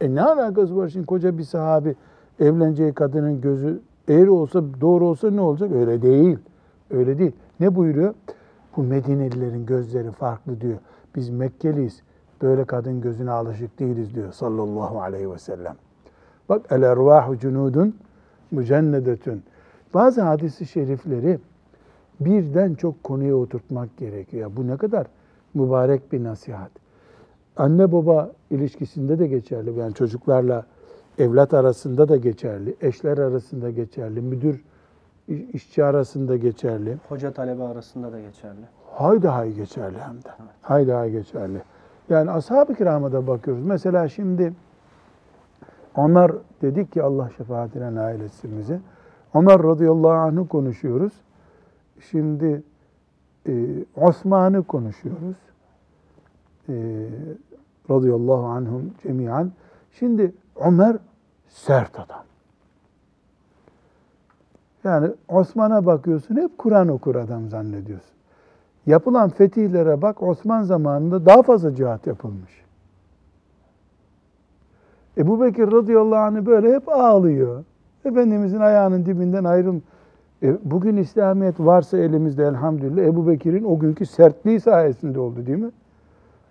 E 0.00 0.14
ne 0.14 0.22
alakası 0.22 0.76
var 0.76 0.88
şimdi 0.88 1.06
koca 1.06 1.38
bir 1.38 1.42
sahabi 1.42 1.94
evleneceği 2.40 2.92
kadının 2.92 3.40
gözü 3.40 3.80
eğri 4.08 4.30
olsa 4.30 4.62
doğru 4.80 5.06
olsa 5.06 5.30
ne 5.30 5.40
olacak? 5.40 5.72
Öyle 5.72 6.02
değil. 6.02 6.38
Öyle 6.90 7.18
değil. 7.18 7.32
Ne 7.60 7.74
buyuruyor? 7.74 8.14
Bu 8.78 8.82
Medinelilerin 8.82 9.66
gözleri 9.66 10.10
farklı 10.10 10.60
diyor. 10.60 10.78
Biz 11.14 11.30
Mekkeliyiz. 11.30 12.02
Böyle 12.42 12.64
kadın 12.64 13.00
gözüne 13.00 13.30
alışık 13.30 13.78
değiliz 13.78 14.14
diyor 14.14 14.32
sallallahu 14.32 15.00
aleyhi 15.00 15.30
ve 15.30 15.38
sellem. 15.38 15.76
Bak 16.48 16.66
el 16.70 16.82
ervahu 16.82 17.38
cunudun 17.38 17.96
mücennedetün. 18.50 19.42
Bazı 19.94 20.22
hadisi 20.22 20.66
şerifleri 20.66 21.38
birden 22.20 22.74
çok 22.74 23.04
konuya 23.04 23.36
oturtmak 23.36 23.96
gerekiyor. 23.96 24.50
Bu 24.56 24.66
ne 24.66 24.76
kadar 24.76 25.06
mübarek 25.54 26.12
bir 26.12 26.24
nasihat. 26.24 26.70
Anne 27.56 27.92
baba 27.92 28.32
ilişkisinde 28.50 29.18
de 29.18 29.26
geçerli. 29.26 29.78
Yani 29.78 29.94
çocuklarla 29.94 30.66
evlat 31.18 31.54
arasında 31.54 32.08
da 32.08 32.16
geçerli. 32.16 32.76
Eşler 32.80 33.18
arasında 33.18 33.70
geçerli. 33.70 34.20
Müdür 34.20 34.64
işçi 35.28 35.84
arasında 35.84 36.36
geçerli. 36.36 36.96
Hoca 37.08 37.32
talebe 37.32 37.62
arasında 37.62 38.12
da 38.12 38.20
geçerli. 38.20 38.60
Haydi 38.94 39.28
hay 39.28 39.52
geçerli 39.52 39.98
hem 39.98 40.16
de. 40.16 40.28
Haydi 40.62 40.92
hay 40.92 41.10
geçerli. 41.10 41.62
Yani 42.08 42.30
ashab-ı 42.30 42.74
kirama 42.74 43.12
da 43.12 43.26
bakıyoruz. 43.26 43.64
Mesela 43.64 44.08
şimdi 44.08 44.52
Ömer 45.96 46.30
dedik 46.62 46.92
ki 46.92 47.02
Allah 47.02 47.30
şefaatine 47.36 47.94
nail 47.94 48.20
etsin 48.20 48.58
bizi. 48.58 48.80
Ömer 49.34 49.62
radıyallahu 49.62 50.12
anh'ı 50.12 50.48
konuşuyoruz. 50.48 51.12
Şimdi 52.10 52.62
e, 53.48 53.52
Osman'ı 53.96 54.64
konuşuyoruz. 54.64 55.36
E, 56.68 56.74
radıyallahu 57.90 58.46
anhum 58.46 58.94
cemiyan. 59.02 59.52
Şimdi 59.92 60.32
Ömer 60.56 60.96
sert 61.48 61.98
adam. 61.98 62.22
Yani 64.88 65.10
Osman'a 65.28 65.86
bakıyorsun 65.86 66.36
hep 66.36 66.58
Kur'an 66.58 66.88
okur 66.88 67.14
adam 67.14 67.48
zannediyorsun. 67.48 68.16
Yapılan 68.86 69.28
fetihlere 69.28 70.02
bak 70.02 70.22
Osman 70.22 70.62
zamanında 70.62 71.26
daha 71.26 71.42
fazla 71.42 71.74
cihat 71.74 72.06
yapılmış. 72.06 72.64
Ebu 75.18 75.40
Bekir 75.40 75.72
radıyallahu 75.72 76.20
anh 76.20 76.46
böyle 76.46 76.74
hep 76.74 76.88
ağlıyor. 76.88 77.64
Efendimizin 78.04 78.60
ayağının 78.60 79.06
dibinden 79.06 79.44
ayrıl. 79.44 79.80
E, 80.42 80.56
bugün 80.64 80.96
İslamiyet 80.96 81.60
varsa 81.60 81.98
elimizde 81.98 82.44
elhamdülillah 82.44 83.02
Ebu 83.02 83.28
Bekir'in 83.28 83.64
o 83.64 83.78
günkü 83.78 84.06
sertliği 84.06 84.60
sayesinde 84.60 85.20
oldu 85.20 85.46
değil 85.46 85.58
mi? 85.58 85.70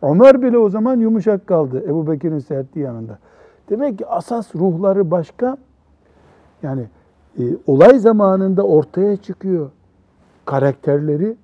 Ömer 0.01 0.41
bile 0.41 0.57
o 0.57 0.69
zaman 0.69 0.99
yumuşak 0.99 1.47
kaldı 1.47 1.83
Ebu 1.87 2.11
Bekir'in 2.11 2.39
sertliği 2.39 2.85
yanında. 2.85 3.17
Demek 3.69 3.97
ki 3.97 4.07
asas 4.07 4.55
ruhları 4.55 5.11
başka. 5.11 5.57
Yani 6.63 6.87
e, 7.39 7.43
olay 7.67 7.99
zamanında 7.99 8.63
ortaya 8.63 9.17
çıkıyor 9.17 9.69
karakterleri 10.45 11.35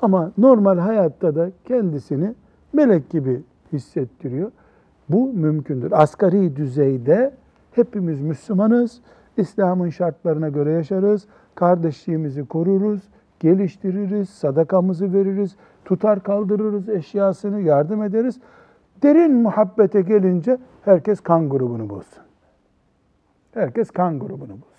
ama 0.00 0.32
normal 0.38 0.78
hayatta 0.78 1.34
da 1.34 1.50
kendisini 1.64 2.34
melek 2.72 3.10
gibi 3.10 3.42
hissettiriyor. 3.72 4.50
Bu 5.08 5.32
mümkündür. 5.32 5.92
Asgari 5.92 6.56
düzeyde 6.56 7.34
hepimiz 7.72 8.20
Müslümanız. 8.20 9.00
İslam'ın 9.36 9.88
şartlarına 9.88 10.48
göre 10.48 10.70
yaşarız. 10.70 11.26
Kardeşliğimizi 11.54 12.44
koruruz, 12.44 13.00
geliştiririz, 13.40 14.28
sadakamızı 14.28 15.12
veririz, 15.12 15.56
tutar 15.84 16.22
kaldırırız 16.22 16.88
eşyasını, 16.88 17.60
yardım 17.60 18.02
ederiz. 18.02 18.40
Derin 19.02 19.34
muhabbete 19.34 20.00
gelince 20.00 20.58
herkes 20.84 21.20
kan 21.20 21.48
grubunu 21.48 21.90
bulsun. 21.90 22.22
Herkes 23.54 23.90
kan 23.90 24.18
grubunu 24.18 24.52
bulsun. 24.52 24.71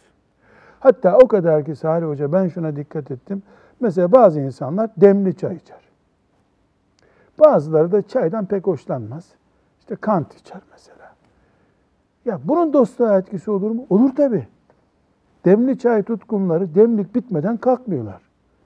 Hatta 0.83 1.17
o 1.17 1.27
kadar 1.27 1.65
ki 1.65 1.75
Salih 1.75 2.07
Hoca 2.07 2.31
ben 2.33 2.47
şuna 2.47 2.75
dikkat 2.75 3.11
ettim. 3.11 3.43
Mesela 3.79 4.11
bazı 4.11 4.39
insanlar 4.39 4.89
demli 4.97 5.35
çay 5.35 5.55
içer. 5.55 5.77
Bazıları 7.39 7.91
da 7.91 8.01
çaydan 8.01 8.45
pek 8.45 8.67
hoşlanmaz. 8.67 9.25
İşte 9.79 9.95
kant 9.95 10.33
içer 10.35 10.61
mesela. 10.71 11.13
Ya 12.25 12.39
bunun 12.43 12.73
dostluğa 12.73 13.17
etkisi 13.17 13.51
olur 13.51 13.71
mu? 13.71 13.85
Olur 13.89 14.15
tabi. 14.15 14.47
Demli 15.45 15.77
çay 15.79 16.03
tutkunları 16.03 16.75
demlik 16.75 17.15
bitmeden 17.15 17.57
kalkmıyorlar. 17.57 18.21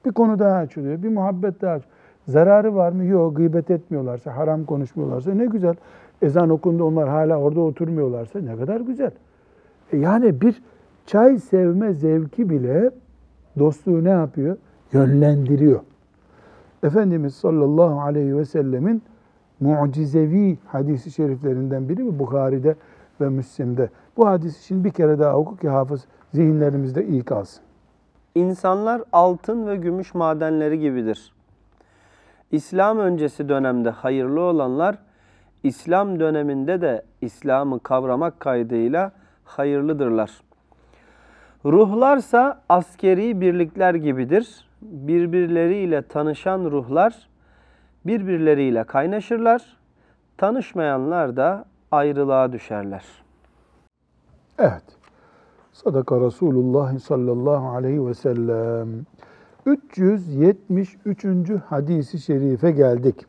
Bir 0.05 0.12
konu 0.12 0.39
daha 0.39 0.55
açılıyor, 0.55 1.03
bir 1.03 1.09
muhabbet 1.09 1.62
daha 1.62 1.74
açılıyor. 1.74 1.97
Zararı 2.27 2.75
var 2.75 2.91
mı? 2.91 3.05
Yok. 3.05 3.38
Gıybet 3.38 3.71
etmiyorlarsa, 3.71 4.36
haram 4.38 4.65
konuşmuyorlarsa 4.65 5.33
ne 5.33 5.45
güzel. 5.45 5.75
Ezan 6.21 6.50
okundu 6.50 6.83
onlar 6.83 7.09
hala 7.09 7.38
orada 7.38 7.59
oturmuyorlarsa 7.59 8.39
ne 8.39 8.57
kadar 8.57 8.81
güzel. 8.81 9.12
E 9.91 9.97
yani 9.97 10.41
bir 10.41 10.62
çay 11.07 11.39
sevme 11.39 11.93
zevki 11.93 12.49
bile 12.49 12.91
Dostluğu 13.59 14.03
ne 14.03 14.09
yapıyor? 14.09 14.57
Yönlendiriyor. 14.93 15.79
Efendimiz 16.83 17.35
sallallahu 17.35 18.01
aleyhi 18.01 18.37
ve 18.37 18.45
sellemin 18.45 19.03
mucizevi 19.59 20.57
hadisi 20.65 21.11
şeriflerinden 21.11 21.89
biri 21.89 22.03
mi 22.03 22.19
Bukhari'de 22.19 22.75
ve 23.21 23.29
Müslim'de. 23.29 23.89
Bu 24.17 24.27
hadis 24.27 24.63
için 24.63 24.83
bir 24.83 24.89
kere 24.89 25.19
daha 25.19 25.37
oku 25.37 25.57
ki 25.57 25.69
hafız 25.69 26.05
zihinlerimizde 26.33 27.07
iyi 27.07 27.23
kalsın. 27.23 27.63
İnsanlar 28.35 29.01
altın 29.11 29.67
ve 29.67 29.75
gümüş 29.75 30.15
madenleri 30.15 30.79
gibidir. 30.79 31.33
İslam 32.51 32.99
öncesi 32.99 33.49
dönemde 33.49 33.89
hayırlı 33.89 34.41
olanlar, 34.41 34.97
İslam 35.63 36.19
döneminde 36.19 36.81
de 36.81 37.01
İslam'ı 37.21 37.79
kavramak 37.79 38.39
kaydıyla 38.39 39.11
hayırlıdırlar. 39.45 40.46
Ruhlarsa 41.67 42.62
askeri 42.69 43.41
birlikler 43.41 43.95
gibidir. 43.95 44.67
Birbirleriyle 44.81 46.01
tanışan 46.01 46.71
ruhlar 46.71 47.29
birbirleriyle 48.05 48.83
kaynaşırlar. 48.83 49.77
Tanışmayanlar 50.38 51.36
da 51.36 51.65
ayrılığa 51.91 52.51
düşerler. 52.51 53.03
Evet. 54.59 54.83
Sadaka 55.74 56.21
Resulullah 56.21 57.00
sallallahu 57.00 57.67
aleyhi 57.67 58.07
ve 58.07 58.13
sellem. 58.13 59.05
373. 59.65 61.25
hadisi 61.65 62.19
şerife 62.19 62.71
geldik. 62.71 63.25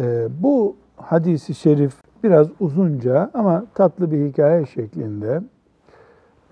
Ee, 0.00 0.26
bu 0.42 0.76
hadisi 0.96 1.54
şerif 1.54 1.94
biraz 2.24 2.46
uzunca 2.60 3.30
ama 3.34 3.64
tatlı 3.74 4.10
bir 4.10 4.28
hikaye 4.28 4.66
şeklinde. 4.66 5.42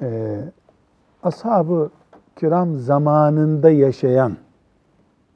Ee, 0.00 0.40
ashab-ı 1.22 1.90
kiram 2.36 2.74
zamanında 2.74 3.70
yaşayan, 3.70 4.36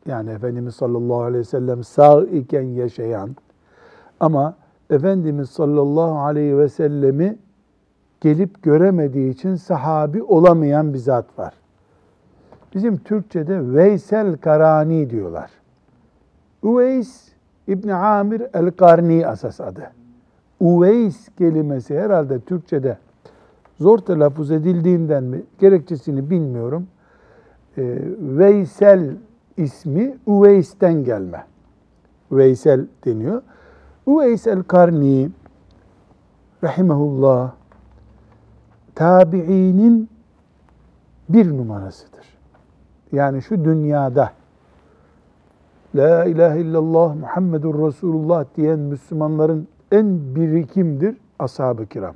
yani 0.06 0.30
Efendimiz 0.30 0.74
sallallahu 0.74 1.22
aleyhi 1.22 1.40
ve 1.40 1.44
sellem 1.44 1.84
sağ 1.84 2.22
iken 2.22 2.62
yaşayan 2.62 3.36
ama 4.20 4.54
Efendimiz 4.90 5.50
sallallahu 5.50 6.18
aleyhi 6.18 6.58
ve 6.58 6.68
sellemi 6.68 7.36
gelip 8.20 8.62
göremediği 8.62 9.30
için 9.30 9.54
sahabi 9.54 10.22
olamayan 10.22 10.94
bir 10.94 10.98
zat 10.98 11.38
var. 11.38 11.54
Bizim 12.74 12.96
Türkçe'de 12.96 13.74
Veysel 13.74 14.36
Karani 14.36 15.10
diyorlar. 15.10 15.50
Uveys 16.62 17.28
İbni 17.68 17.94
Amir 17.94 18.42
el-Karni 18.54 19.26
asas 19.26 19.60
adı. 19.60 19.90
Uveys 20.60 21.28
kelimesi 21.38 21.98
herhalde 21.98 22.40
Türkçe'de 22.40 22.98
zor 23.80 23.98
telaffuz 23.98 24.50
edildiğinden 24.50 25.24
mi 25.24 25.42
gerekçesini 25.58 26.30
bilmiyorum. 26.30 26.86
Ee, 27.78 27.98
Veysel 28.20 29.16
ismi 29.56 30.18
Uveys'ten 30.26 31.04
gelme. 31.04 31.44
Veysel 32.32 32.86
deniyor. 33.04 33.42
Uveys 34.06 34.46
el-Karni 34.46 35.30
rahimehullah 36.64 37.52
tabiinin 38.94 40.08
bir 41.28 41.56
numarasıdır. 41.56 42.26
Yani 43.12 43.42
şu 43.42 43.64
dünyada 43.64 44.32
La 45.94 46.24
ilahe 46.24 46.60
illallah 46.60 47.14
Muhammedur 47.14 47.86
Resulullah 47.86 48.44
diyen 48.56 48.78
Müslümanların 48.78 49.68
en 49.92 50.34
biri 50.34 50.66
kimdir? 50.66 51.16
Ashab-ı 51.38 51.86
kiram. 51.86 52.14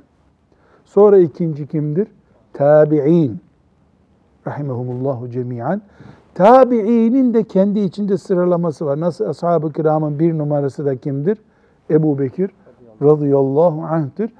Sonra 0.85 1.17
ikinci 1.17 1.67
kimdir? 1.67 2.07
Tabi'in. 2.53 3.39
Rahimehumullahu 4.47 5.29
cemiyen. 5.29 5.81
Tabi'inin 6.33 7.33
de 7.33 7.43
kendi 7.43 7.79
içinde 7.79 8.17
sıralaması 8.17 8.85
var. 8.85 8.99
Nasıl 8.99 9.25
ashab-ı 9.25 9.73
kiramın 9.73 10.19
bir 10.19 10.37
numarası 10.37 10.85
da 10.85 10.95
kimdir? 10.95 11.37
Ebu 11.89 12.19
Bekir 12.19 12.51
radıyallahu 13.01 13.81
anh'tır. 13.81 14.33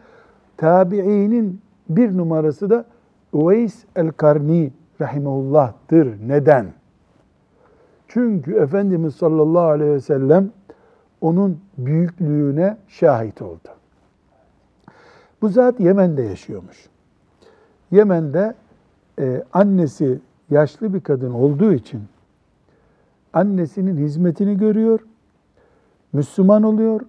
Tabi'inin 0.58 1.62
bir 1.90 2.18
numarası 2.18 2.70
da 2.70 2.86
Uveys 3.34 3.84
el-Karni 3.96 4.72
rahimehullah'tır. 5.02 6.18
Neden? 6.28 6.66
Çünkü 8.08 8.54
Efendimiz 8.54 9.16
sallallahu 9.16 9.66
aleyhi 9.66 9.92
ve 9.92 10.00
sellem 10.00 10.50
onun 11.22 11.60
büyüklüğüne 11.78 12.78
şahit 12.88 13.42
oldu. 13.42 13.70
Bu 15.42 15.50
zat 15.50 15.80
Yemen'de 15.80 16.22
yaşıyormuş. 16.22 16.90
Yemen'de 17.92 18.56
e, 19.20 19.44
annesi 19.54 20.20
yaşlı 20.50 20.94
bir 20.94 21.02
kadın 21.02 21.34
olduğu 21.34 21.74
için 21.74 22.02
annesinin 23.34 23.98
hizmetini 23.98 24.58
görüyor, 24.58 25.00
Müslüman 26.14 26.64
oluyor. 26.64 27.02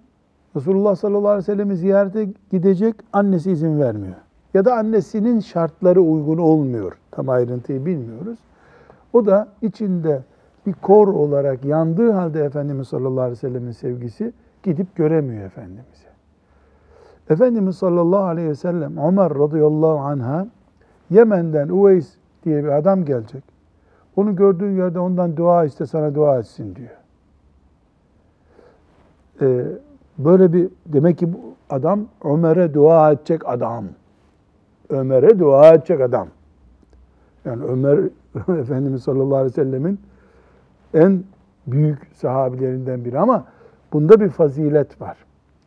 Resulullah 0.57 0.97
sallallahu 0.97 1.29
aleyhi 1.29 1.43
ve 1.43 1.53
sellem'i 1.53 1.77
ziyarete 1.77 2.29
gidecek, 2.51 2.95
annesi 3.13 3.51
izin 3.53 3.81
vermiyor. 3.81 4.17
Ya 4.55 4.65
da 4.65 4.77
annesinin 4.77 5.41
şartları 5.41 6.01
uygun 6.01 6.39
olmuyor. 6.39 6.99
Tam 7.11 7.29
ayrıntıyı 7.29 7.87
bilmiyoruz. 7.87 8.39
O 9.13 9.27
da 9.27 9.49
içinde 9.63 10.23
bir 10.67 10.73
kor 10.73 11.09
olarak 11.09 11.65
yandığı 11.65 12.11
halde 12.11 12.45
Efendimiz 12.45 12.89
sallallahu 12.89 13.21
aleyhi 13.21 13.33
ve 13.33 13.49
sellemin 13.49 13.73
sevgisi 13.73 14.33
gidip 14.63 14.97
göremiyor 14.97 15.45
Efendimiz'i. 15.45 16.13
Efendimiz 17.31 17.77
sallallahu 17.77 18.25
aleyhi 18.25 18.49
ve 18.49 18.55
sellem 18.55 18.97
Ömer 18.97 19.35
radıyallahu 19.35 19.99
anha 19.99 20.47
Yemen'den 21.11 21.69
Uveys 21.69 22.15
diye 22.45 22.65
bir 22.65 22.69
adam 22.69 23.05
gelecek. 23.05 23.45
Onu 24.17 24.37
gördüğün 24.37 24.77
yerde 24.77 24.99
ondan 24.99 25.37
dua 25.37 25.65
iste 25.65 25.87
sana 25.87 26.15
dua 26.15 26.39
etsin 26.39 26.77
diyor. 26.77 26.97
Ee, 29.41 29.67
böyle 30.19 30.53
bir 30.53 30.69
demek 30.87 31.19
ki 31.19 31.33
bu 31.33 31.39
adam 31.71 32.07
Ömer'e 32.25 32.75
dua 32.75 33.13
edecek 33.13 33.49
adam. 33.49 33.85
Ömer'e 34.89 35.39
dua 35.39 35.75
edecek 35.75 36.01
adam. 36.01 36.29
Yani 37.45 37.65
Ömer 37.65 37.99
Efendimiz 38.61 39.03
sallallahu 39.03 39.37
aleyhi 39.37 39.53
ve 39.53 39.63
sellemin 39.65 40.01
en 40.95 41.25
büyük 41.67 41.99
sahabilerinden 42.15 43.05
biri 43.05 43.19
ama 43.19 43.45
bunda 43.93 44.21
bir 44.21 44.29
fazilet 44.29 45.01
var. 45.01 45.17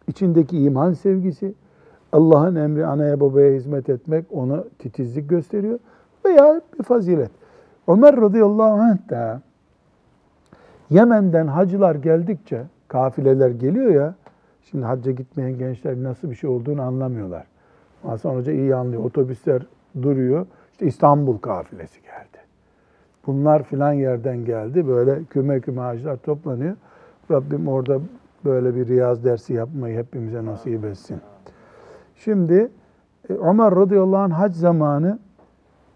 İçindeki 0.08 0.60
iman 0.60 0.94
sevgisi, 0.94 1.54
Allah'ın 2.12 2.56
emri 2.56 2.86
anaya 2.86 3.20
babaya 3.20 3.54
hizmet 3.54 3.90
etmek 3.90 4.26
ona 4.32 4.64
titizlik 4.80 5.30
gösteriyor 5.30 5.80
veya 6.26 6.62
bir 6.80 6.84
fazilet. 6.84 7.32
Ömer 7.88 8.22
radıyallahu 8.22 8.82
anh 8.82 9.10
da 9.10 9.42
Yemen'den 10.90 11.48
hacılar 11.48 11.96
geldikçe 11.96 12.64
kafileler 12.88 13.50
geliyor 13.50 13.92
ya 13.92 14.16
şimdi 14.64 14.86
hacca 14.86 15.12
gitmeyen 15.12 15.58
gençler 15.58 15.96
nasıl 15.96 16.30
bir 16.30 16.36
şey 16.36 16.50
olduğunu 16.50 16.82
anlamıyorlar. 16.82 17.46
Hasan 18.04 18.36
Hoca 18.36 18.52
iyi 18.52 18.76
anlıyor. 18.76 19.04
Otobüsler 19.04 19.62
duruyor. 20.02 20.46
İşte 20.72 20.86
İstanbul 20.86 21.38
kafilesi 21.38 22.02
geldi. 22.02 22.45
Bunlar 23.28 23.64
filan 23.64 23.94
yerden 23.94 24.46
geldi. 24.46 24.88
Böyle 24.88 25.24
küme 25.24 25.60
küme 25.60 25.82
hacılar 25.82 26.18
toplanıyor. 26.18 26.76
Rabbim 27.32 27.68
orada 27.68 28.00
böyle 28.46 28.76
bir 28.76 28.88
riyaz 28.88 29.24
dersi 29.24 29.54
yapmayı 29.54 29.98
hepimize 29.98 30.46
nasip 30.46 30.86
etsin. 30.86 31.18
Şimdi 32.16 32.72
e, 33.30 33.34
Ömer 33.34 33.76
radıyallahu 33.76 34.22
anh 34.22 34.32
hac 34.32 34.56
zamanı 34.56 35.20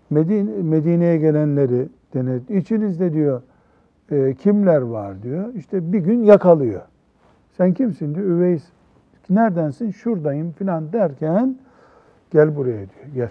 Medine, 0.10 0.62
Medine'ye 0.62 1.18
gelenleri 1.18 1.90
denedi. 2.14 2.54
İçinizde 2.54 3.14
diyor 3.14 3.42
e, 4.12 4.34
kimler 4.34 4.82
var 4.82 5.24
diyor. 5.24 5.54
İşte 5.54 5.94
bir 5.94 6.00
gün 6.00 6.24
yakalıyor. 6.24 6.82
Sen 7.58 7.74
kimsin 7.74 8.16
diyor. 8.16 8.26
Üveys. 8.26 8.64
Neredensin? 9.30 9.92
Şuradayım 9.92 10.52
filan 10.52 10.94
derken 10.94 11.58
gel 12.32 12.56
buraya 12.56 12.78
diyor. 12.78 13.06
Gel. 13.16 13.30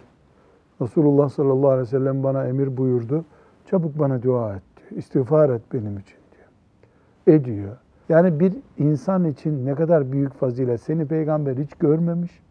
Resulullah 0.83 1.29
sallallahu 1.29 1.71
aleyhi 1.71 1.87
ve 1.87 1.91
sellem 1.91 2.23
bana 2.23 2.45
emir 2.45 2.77
buyurdu. 2.77 3.25
Çabuk 3.70 3.98
bana 3.98 4.22
dua 4.22 4.54
et 4.54 4.62
diyor. 4.76 5.00
İstiğfar 5.02 5.50
et 5.50 5.62
benim 5.72 5.98
için 5.98 6.16
diyor. 6.33 7.38
Ediyor. 7.38 7.76
Yani 8.09 8.40
bir 8.40 8.52
insan 8.78 9.24
için 9.24 9.66
ne 9.66 9.74
kadar 9.74 10.12
büyük 10.12 10.35
fazilet. 10.35 10.81
Seni 10.81 11.07
peygamber 11.07 11.57
hiç 11.57 11.74
görmemiş. 11.74 12.42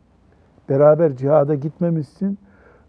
Beraber 0.69 1.15
cihada 1.15 1.55
gitmemişsin. 1.55 2.37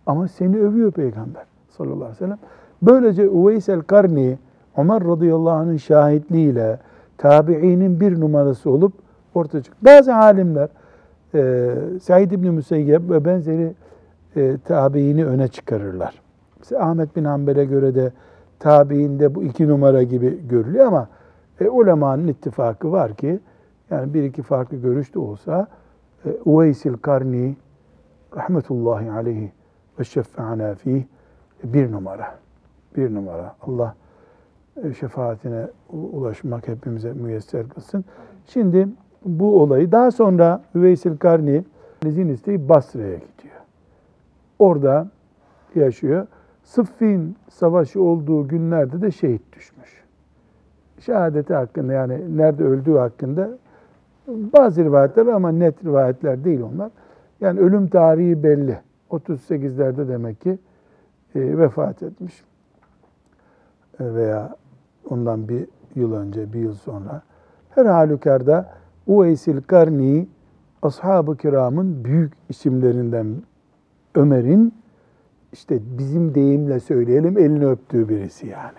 Ama 0.07 0.29
seni 0.29 0.59
övüyor 0.59 0.93
peygamber 0.93 1.45
sallallahu 1.71 1.97
aleyhi 1.97 2.13
ve 2.13 2.19
sellem. 2.19 2.39
Böylece 2.83 3.29
Uveys 3.29 3.69
el-Karni, 3.69 4.39
Ömer 4.77 5.05
radıyallahu 5.05 5.55
anh'ın 5.55 5.77
şahitliğiyle 5.77 6.79
tabiinin 7.19 8.01
bir 8.01 8.21
numarası 8.21 8.71
olup 8.71 8.93
ortaya 9.35 9.63
çıktı. 9.63 9.87
Bazı 9.87 10.15
alimler 10.15 10.69
e, 11.35 11.75
Said 12.03 12.31
İbni 12.31 12.51
Müseyyep 12.51 13.11
ve 13.11 13.25
benzeri 13.25 13.75
e, 14.37 14.57
tabiini 14.65 15.27
öne 15.27 15.49
çıkarırlar. 15.49 16.28
Mesela 16.59 16.85
Ahmet 16.85 17.17
bin 17.17 17.25
Hanbel'e 17.25 17.65
göre 17.65 17.95
de 17.95 18.13
tabiinde 18.59 19.35
bu 19.35 19.43
iki 19.43 19.69
numara 19.69 20.03
gibi 20.03 20.49
görülüyor 20.49 20.87
ama 20.87 21.09
e, 21.61 21.69
ulemanın 21.69 22.29
ittifakı 22.29 22.93
var 22.93 23.15
ki 23.15 23.41
yani 23.91 24.15
bir 24.15 24.23
iki 24.23 24.43
farklı 24.43 24.77
görüş 24.77 25.15
de 25.15 25.19
olsa 25.19 25.67
e, 26.25 26.29
Uveysil 26.45 26.95
Karni 26.95 27.57
rahmetullahi 28.37 29.11
aleyhi 29.11 29.53
ve 29.99 30.05
şeffe'ana 30.05 30.75
fih 30.75 31.03
bir 31.65 31.93
numara. 31.93 32.35
Bir 32.97 33.15
numara. 33.15 33.57
Allah 33.63 33.95
e, 34.85 34.93
şefaatine 34.95 35.67
ulaşmak 35.93 36.69
hepimize 36.69 37.13
müyesser 37.13 37.69
kılsın. 37.69 38.05
Şimdi 38.47 38.89
bu 39.25 39.63
olayı 39.63 39.93
daha 39.93 40.11
sonra 40.11 40.63
Üveysil 40.75 41.17
Karni 41.17 41.65
izin 42.07 42.29
isteyip 42.29 42.69
Basra'ya 42.69 43.15
gidiyor. 43.15 43.61
Orada 44.59 45.09
yaşıyor. 45.75 46.27
Sıffin 46.69 47.37
savaşı 47.51 48.03
olduğu 48.03 48.49
günlerde 48.49 49.03
de 49.03 49.11
şehit 49.11 49.53
düşmüş. 49.53 50.05
Şehadeti 51.01 51.55
hakkında 51.55 51.93
yani 51.93 52.37
nerede 52.37 52.65
öldüğü 52.65 52.97
hakkında 52.97 53.51
bazı 54.27 54.85
rivayetler 54.85 55.27
ama 55.27 55.53
net 55.53 55.85
rivayetler 55.85 56.45
değil 56.45 56.61
onlar. 56.61 56.91
Yani 57.41 57.61
ölüm 57.61 57.89
tarihi 57.89 58.43
belli. 58.43 58.81
38'lerde 59.11 60.09
demek 60.09 60.41
ki 60.41 60.59
e, 61.35 61.59
vefat 61.59 62.03
etmiş. 62.03 62.45
E, 64.01 64.15
veya 64.15 64.57
ondan 65.11 65.49
bir 65.49 65.67
yıl 65.95 66.13
önce, 66.13 66.53
bir 66.53 66.61
yıl 66.61 66.75
sonra. 66.75 67.23
Her 67.71 67.87
halükarda 67.87 68.71
Uveysil 69.07 69.63
Karni 69.63 70.29
ashab-ı 70.83 71.37
kiramın 71.37 72.05
büyük 72.05 72.33
isimlerinden 72.49 73.43
Ömer'in 74.15 74.75
işte 75.53 75.79
bizim 75.99 76.35
deyimle 76.35 76.81
söyleyelim 76.81 77.39
elini 77.39 77.67
öptüğü 77.67 78.09
birisi 78.09 78.47
yani. 78.47 78.79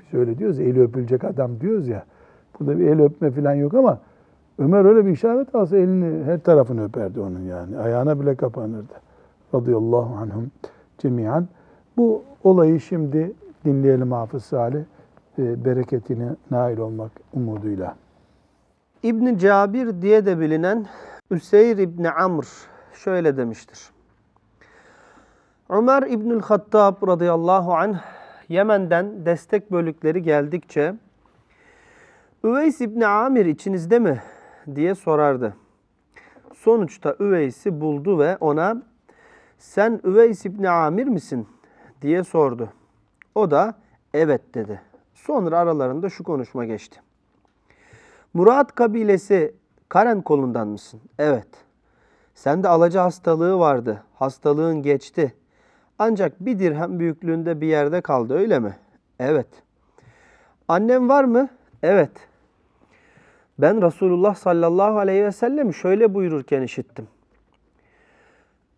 Biz 0.00 0.20
öyle 0.20 0.38
diyoruz 0.38 0.60
eli 0.60 0.82
öpülecek 0.82 1.24
adam 1.24 1.60
diyoruz 1.60 1.88
ya. 1.88 2.04
Burada 2.60 2.78
bir 2.78 2.86
el 2.86 3.02
öpme 3.02 3.30
falan 3.30 3.54
yok 3.54 3.74
ama 3.74 3.98
Ömer 4.58 4.84
öyle 4.84 5.06
bir 5.06 5.10
işaret 5.10 5.54
alsa 5.54 5.76
elini 5.76 6.24
her 6.24 6.40
tarafını 6.40 6.84
öperdi 6.84 7.20
onun 7.20 7.40
yani. 7.40 7.78
Ayağına 7.78 8.20
bile 8.20 8.34
kapanırdı. 8.34 8.94
Radıyallahu 9.54 10.16
anhum 10.16 10.50
cemiyan. 10.98 11.48
Bu 11.96 12.22
olayı 12.44 12.80
şimdi 12.80 13.32
dinleyelim 13.64 14.12
Hafız 14.12 14.44
Salih. 14.44 14.80
E, 15.38 15.64
bereketine 15.64 16.28
nail 16.50 16.78
olmak 16.78 17.12
umuduyla. 17.32 17.96
İbn 19.02 19.36
Cabir 19.36 20.02
diye 20.02 20.26
de 20.26 20.40
bilinen 20.40 20.86
Üseyr 21.30 21.78
İbni 21.78 22.10
Amr 22.10 22.44
şöyle 22.92 23.36
demiştir. 23.36 23.90
Ömer 25.70 26.02
İbnül 26.02 26.40
Hattab 26.40 27.08
radıyallahu 27.08 27.74
anh 27.74 27.98
Yemen'den 28.48 29.26
destek 29.26 29.72
bölükleri 29.72 30.22
geldikçe 30.22 30.94
Üveys 32.44 32.80
İbni 32.80 33.06
Amir 33.06 33.46
içinizde 33.46 33.98
mi 33.98 34.22
diye 34.74 34.94
sorardı. 34.94 35.56
Sonuçta 36.54 37.16
Üveys'i 37.20 37.80
buldu 37.80 38.18
ve 38.18 38.36
ona 38.40 38.82
sen 39.58 40.00
Üveys 40.04 40.46
İbni 40.46 40.70
Amir 40.70 41.06
misin 41.06 41.48
diye 42.02 42.24
sordu. 42.24 42.68
O 43.34 43.50
da 43.50 43.74
evet 44.14 44.54
dedi. 44.54 44.80
Sonra 45.14 45.58
aralarında 45.58 46.08
şu 46.08 46.24
konuşma 46.24 46.64
geçti. 46.64 47.00
Murat 48.34 48.74
kabilesi 48.74 49.54
Karen 49.88 50.22
kolundan 50.22 50.68
mısın? 50.68 51.00
Evet. 51.18 51.48
Sende 52.34 52.68
alaca 52.68 53.04
hastalığı 53.04 53.58
vardı. 53.58 54.02
Hastalığın 54.14 54.82
geçti. 54.82 55.34
Ancak 55.98 56.40
bir 56.40 56.58
dirhem 56.58 56.98
büyüklüğünde 56.98 57.60
bir 57.60 57.66
yerde 57.66 58.00
kaldı 58.00 58.34
öyle 58.34 58.58
mi? 58.58 58.76
Evet. 59.18 59.46
Annem 60.68 61.08
var 61.08 61.24
mı? 61.24 61.48
Evet. 61.82 62.10
Ben 63.58 63.82
Resulullah 63.82 64.34
sallallahu 64.34 64.98
aleyhi 64.98 65.24
ve 65.24 65.32
sellem 65.32 65.74
şöyle 65.74 66.14
buyururken 66.14 66.62
işittim. 66.62 67.08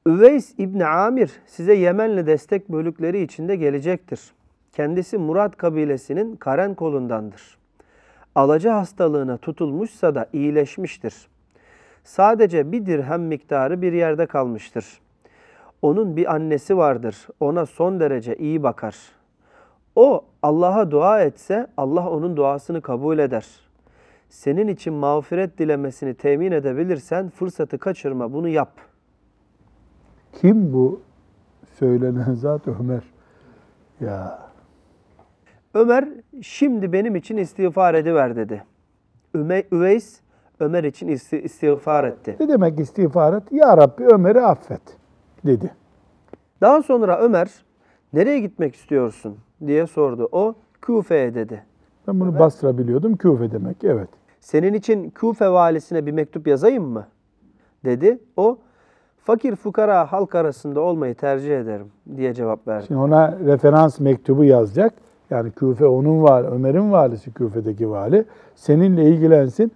Üveys 0.07 0.55
İbni 0.59 0.87
Amir 0.87 1.31
size 1.47 1.75
Yemenli 1.75 2.27
destek 2.27 2.69
bölükleri 2.69 3.23
içinde 3.23 3.57
gelecektir. 3.57 4.21
Kendisi 4.73 5.19
Murat 5.19 5.57
kabilesinin 5.57 6.37
Karen 6.37 6.75
kolundandır. 6.75 7.59
Alaca 8.35 8.75
hastalığına 8.75 9.37
tutulmuşsa 9.37 10.15
da 10.15 10.29
iyileşmiştir. 10.33 11.15
Sadece 12.05 12.73
bir 12.73 12.87
dirhem 12.87 13.23
miktarı 13.23 13.83
bir 13.83 13.93
yerde 13.93 14.27
kalmıştır. 14.27 15.01
Onun 15.83 16.17
bir 16.17 16.35
annesi 16.35 16.77
vardır. 16.77 17.29
Ona 17.41 17.67
son 17.67 18.01
derece 18.01 18.37
iyi 18.37 18.63
bakar. 18.63 18.97
O 19.97 20.25
Allah'a 20.43 20.91
dua 20.91 21.21
etse 21.23 21.67
Allah 21.77 22.11
onun 22.11 22.37
duasını 22.37 22.81
kabul 22.83 23.19
eder. 23.19 23.47
Senin 24.29 24.69
için 24.69 24.95
mağfiret 24.95 25.59
dilemesini 25.59 26.15
temin 26.15 26.53
edebilirsen 26.53 27.29
fırsatı 27.29 27.79
kaçırma 27.79 28.33
bunu 28.33 28.49
yap. 28.49 28.71
Kim 30.33 30.73
bu 30.73 31.01
söylenen 31.79 32.35
zat 32.35 32.69
Ömer? 32.69 33.03
Ya 34.01 34.39
Ömer 35.75 36.09
şimdi 36.43 36.93
benim 36.93 37.17
için 37.17 37.37
istiğfar 37.37 37.95
ediver 37.95 38.37
dedi. 38.37 38.65
Üme, 39.35 39.63
Üveys 39.73 40.21
Ömer 40.61 40.85
için 40.85 41.09
isti- 41.09 41.41
istiğfar 41.43 42.05
etti. 42.05 42.37
ne 42.41 42.49
demek 42.49 42.81
istiğfar 42.81 43.33
et? 43.35 43.43
Ya 43.53 43.77
Rabbi 43.77 44.05
Ömer'i 44.07 44.41
affet 44.41 44.83
dedi. 45.47 45.71
Daha 46.61 46.83
sonra 46.83 47.19
Ömer 47.19 47.51
nereye 48.13 48.41
gitmek 48.41 48.75
istiyorsun 48.75 49.37
diye 49.67 49.87
sordu. 49.87 50.29
O 50.33 50.55
Küfe'ye 50.83 51.35
dedi. 51.35 51.63
Ben 52.09 52.21
bunu 52.21 52.39
Basra 52.39 52.79
biliyordum. 52.79 53.17
Küfe 53.17 53.53
demek. 53.53 53.85
Evet. 53.85 54.09
Senin 54.41 54.75
için 54.75 55.11
Küfe 55.11 55.51
valisine 55.51 56.07
bir 56.07 56.13
mektup 56.13 56.47
yazayım 56.47 56.85
mı? 56.85 57.07
dedi. 57.85 58.19
O 58.37 58.59
fakir 59.19 59.57
fukara 59.57 60.13
halk 60.13 60.35
arasında 60.35 60.81
olmayı 60.81 61.15
tercih 61.15 61.61
ederim 61.61 61.87
diye 62.17 62.35
cevap 62.35 62.69
verdi. 62.69 62.87
Şimdi 62.87 63.01
ona 63.01 63.39
referans 63.39 64.01
mektubu 64.01 64.45
yazacak. 64.45 64.95
Yani 65.31 65.51
Küfe 65.51 65.87
onun 65.87 66.23
var, 66.23 66.45
Ömer'in 66.53 66.93
valisi 66.93 67.33
Küfe'deki 67.33 67.91
vali. 67.91 68.25
Seninle 68.55 69.05
ilgilensin. 69.05 69.73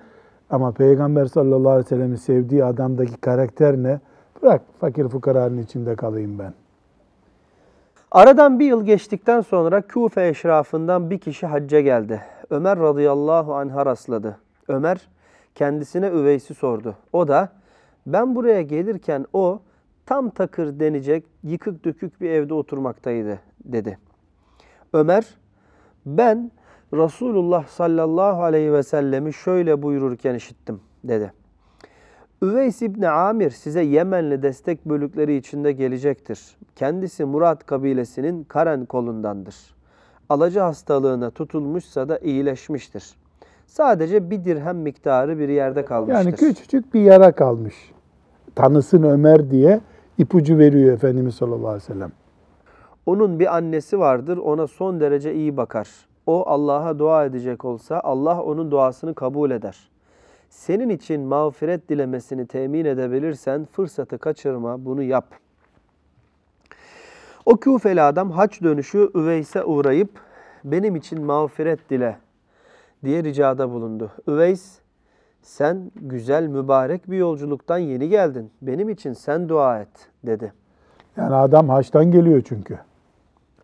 Ama 0.50 0.72
Peygamber 0.72 1.27
sallallahu 1.27 1.70
aleyhi 1.70 1.85
ve 1.85 1.88
sellem'in 1.88 2.16
sevdiği 2.16 2.64
adamdaki 2.64 3.16
karakter 3.16 3.77
ne? 3.77 4.00
Bırak 4.45 4.63
fakir 4.81 5.09
fukaranın 5.09 5.59
içinde 5.59 5.97
kalayım 5.97 6.39
ben. 6.39 6.55
Aradan 8.11 8.61
bir 8.61 8.67
yıl 8.67 8.85
geçtikten 8.85 9.41
sonra 9.41 9.81
Küfe 9.81 10.29
eşrafından 10.29 11.11
bir 11.11 11.19
kişi 11.19 11.47
hacca 11.47 11.81
geldi. 11.81 12.23
Ömer 12.51 12.79
radıyallahu 12.79 13.55
anh'a 13.55 13.87
rastladı. 13.87 14.39
Ömer 14.69 15.09
kendisine 15.55 16.07
Üveys'i 16.07 16.55
sordu. 16.55 16.97
O 17.13 17.29
da 17.29 17.49
ben 18.07 18.35
buraya 18.35 18.63
gelirken 18.63 19.27
o 19.33 19.61
tam 20.07 20.31
takır 20.31 20.81
denecek 20.81 21.25
yıkık 21.43 21.85
dökük 21.85 22.21
bir 22.21 22.31
evde 22.31 22.55
oturmaktaydı 22.55 23.41
dedi. 23.65 23.99
Ömer 24.93 25.25
ben 26.07 26.51
Resulullah 26.93 27.67
sallallahu 27.67 28.43
aleyhi 28.43 28.73
ve 28.73 28.83
sellemi 28.83 29.33
şöyle 29.33 29.83
buyururken 29.83 30.35
işittim 30.35 30.81
dedi. 31.05 31.33
Üveys 32.42 32.83
İbni 32.83 33.09
Amir 33.09 33.51
size 33.51 33.83
Yemenli 33.83 34.42
destek 34.42 34.85
bölükleri 34.88 35.37
içinde 35.37 35.73
gelecektir. 35.73 36.57
Kendisi 36.77 37.25
Murat 37.25 37.66
kabilesinin 37.66 38.44
Karen 38.44 38.85
kolundandır. 38.85 39.57
Alaca 40.29 40.66
hastalığına 40.66 41.31
tutulmuşsa 41.31 42.09
da 42.09 42.18
iyileşmiştir. 42.18 43.14
Sadece 43.66 44.31
bir 44.31 44.44
dirhem 44.44 44.77
miktarı 44.77 45.38
bir 45.38 45.49
yerde 45.49 45.85
kalmıştır. 45.85 46.14
Yani 46.14 46.33
küçücük 46.33 46.94
bir 46.94 47.01
yara 47.01 47.33
kalmış. 47.33 47.75
Tanısın 48.55 49.03
Ömer 49.03 49.51
diye 49.51 49.81
ipucu 50.18 50.59
veriyor 50.59 50.94
Efendimiz 50.94 51.35
sallallahu 51.35 51.68
aleyhi 51.68 51.85
ve 51.85 51.94
sellem. 51.94 52.12
Onun 53.07 53.40
bir 53.40 53.57
annesi 53.57 53.99
vardır, 53.99 54.37
ona 54.37 54.66
son 54.66 55.01
derece 55.01 55.35
iyi 55.35 55.57
bakar. 55.57 55.88
O 56.27 56.49
Allah'a 56.49 56.99
dua 56.99 57.25
edecek 57.25 57.64
olsa 57.64 58.01
Allah 58.05 58.42
onun 58.42 58.70
duasını 58.70 59.14
kabul 59.14 59.51
eder. 59.51 59.94
Senin 60.55 60.88
için 60.88 61.21
mağfiret 61.21 61.88
dilemesini 61.88 62.47
temin 62.47 62.85
edebilirsen 62.85 63.64
fırsatı 63.64 64.19
kaçırma, 64.19 64.85
bunu 64.85 65.03
yap. 65.03 65.27
O 67.47 67.57
Küfeli 67.57 68.03
adam 68.03 68.31
haç 68.31 68.62
dönüşü 68.62 69.11
Üveys'e 69.14 69.64
uğrayıp 69.64 70.11
benim 70.64 70.97
için 70.97 71.25
mağfiret 71.25 71.90
dile 71.90 72.19
diye 73.05 73.25
ricada 73.25 73.71
bulundu. 73.71 74.11
Üveys 74.29 74.79
sen 75.43 75.90
güzel 75.97 76.47
mübarek 76.47 77.11
bir 77.11 77.17
yolculuktan 77.17 77.79
yeni 77.79 78.09
geldin. 78.09 78.51
Benim 78.62 78.88
için 78.88 79.12
sen 79.12 79.49
dua 79.49 79.81
et 79.81 80.09
dedi. 80.25 80.53
Yani 81.17 81.35
adam 81.35 81.69
haçtan 81.69 82.11
geliyor 82.11 82.43
çünkü. 82.49 82.79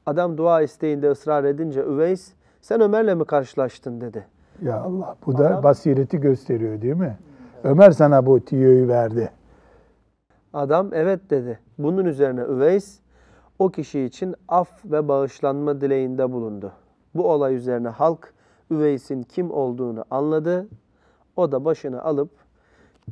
Adam 0.06 0.38
dua 0.38 0.62
isteğinde 0.62 1.10
ısrar 1.10 1.44
edince 1.44 1.80
Üveys 1.80 2.32
sen 2.60 2.80
Ömer'le 2.80 3.14
mi 3.14 3.24
karşılaştın 3.24 4.00
dedi. 4.00 4.26
Ya 4.62 4.80
Allah 4.80 5.16
bu 5.26 5.38
da 5.38 5.46
Adam- 5.46 5.62
basireti 5.62 6.20
gösteriyor 6.20 6.82
değil 6.82 6.94
mi? 6.96 7.18
Ömer 7.64 7.90
sana 7.90 8.26
bu 8.26 8.40
tiyoyu 8.40 8.88
verdi. 8.88 9.30
Adam 10.52 10.88
evet 10.94 11.20
dedi. 11.30 11.58
Bunun 11.78 12.04
üzerine 12.04 12.40
Üveys 12.40 12.98
o 13.58 13.68
kişi 13.68 14.00
için 14.00 14.34
af 14.48 14.68
ve 14.84 15.08
bağışlanma 15.08 15.80
dileğinde 15.80 16.32
bulundu. 16.32 16.72
Bu 17.14 17.30
olay 17.30 17.54
üzerine 17.54 17.88
halk 17.88 18.34
Üveys'in 18.70 19.22
kim 19.22 19.50
olduğunu 19.50 20.04
anladı. 20.10 20.68
O 21.36 21.52
da 21.52 21.64
başını 21.64 22.02
alıp 22.02 22.30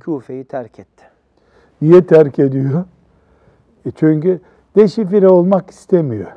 Küfe'yi 0.00 0.44
terk 0.44 0.78
etti. 0.78 1.04
Niye 1.82 2.06
terk 2.06 2.38
ediyor? 2.38 2.84
E 3.86 3.90
çünkü 3.90 4.40
deşifre 4.76 5.28
olmak 5.28 5.70
istemiyor. 5.70 6.30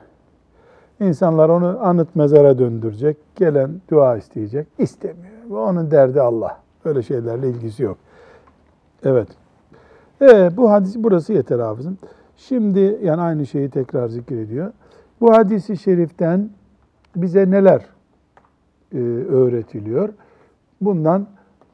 İnsanlar 1.01 1.49
onu 1.49 1.77
anıt 1.81 2.15
mezara 2.15 2.59
döndürecek. 2.59 3.17
Gelen 3.35 3.81
dua 3.89 4.17
isteyecek. 4.17 4.67
İstemiyor. 4.77 5.49
Ve 5.49 5.55
onun 5.55 5.91
derdi 5.91 6.21
Allah. 6.21 6.59
Öyle 6.85 7.01
şeylerle 7.01 7.49
ilgisi 7.49 7.83
yok. 7.83 7.97
Evet. 9.03 9.27
Ee, 10.21 10.57
bu 10.57 10.71
hadis 10.71 10.95
burası 10.97 11.33
yeter 11.33 11.59
hafızım. 11.59 11.97
Şimdi 12.37 12.99
yani 13.03 13.21
aynı 13.21 13.45
şeyi 13.45 13.69
tekrar 13.69 14.07
zikrediyor. 14.07 14.71
Bu 15.21 15.33
hadisi 15.33 15.77
şeriften 15.77 16.49
bize 17.15 17.51
neler 17.51 17.85
e, 18.93 18.97
öğretiliyor? 19.29 20.09
Bundan 20.81 21.27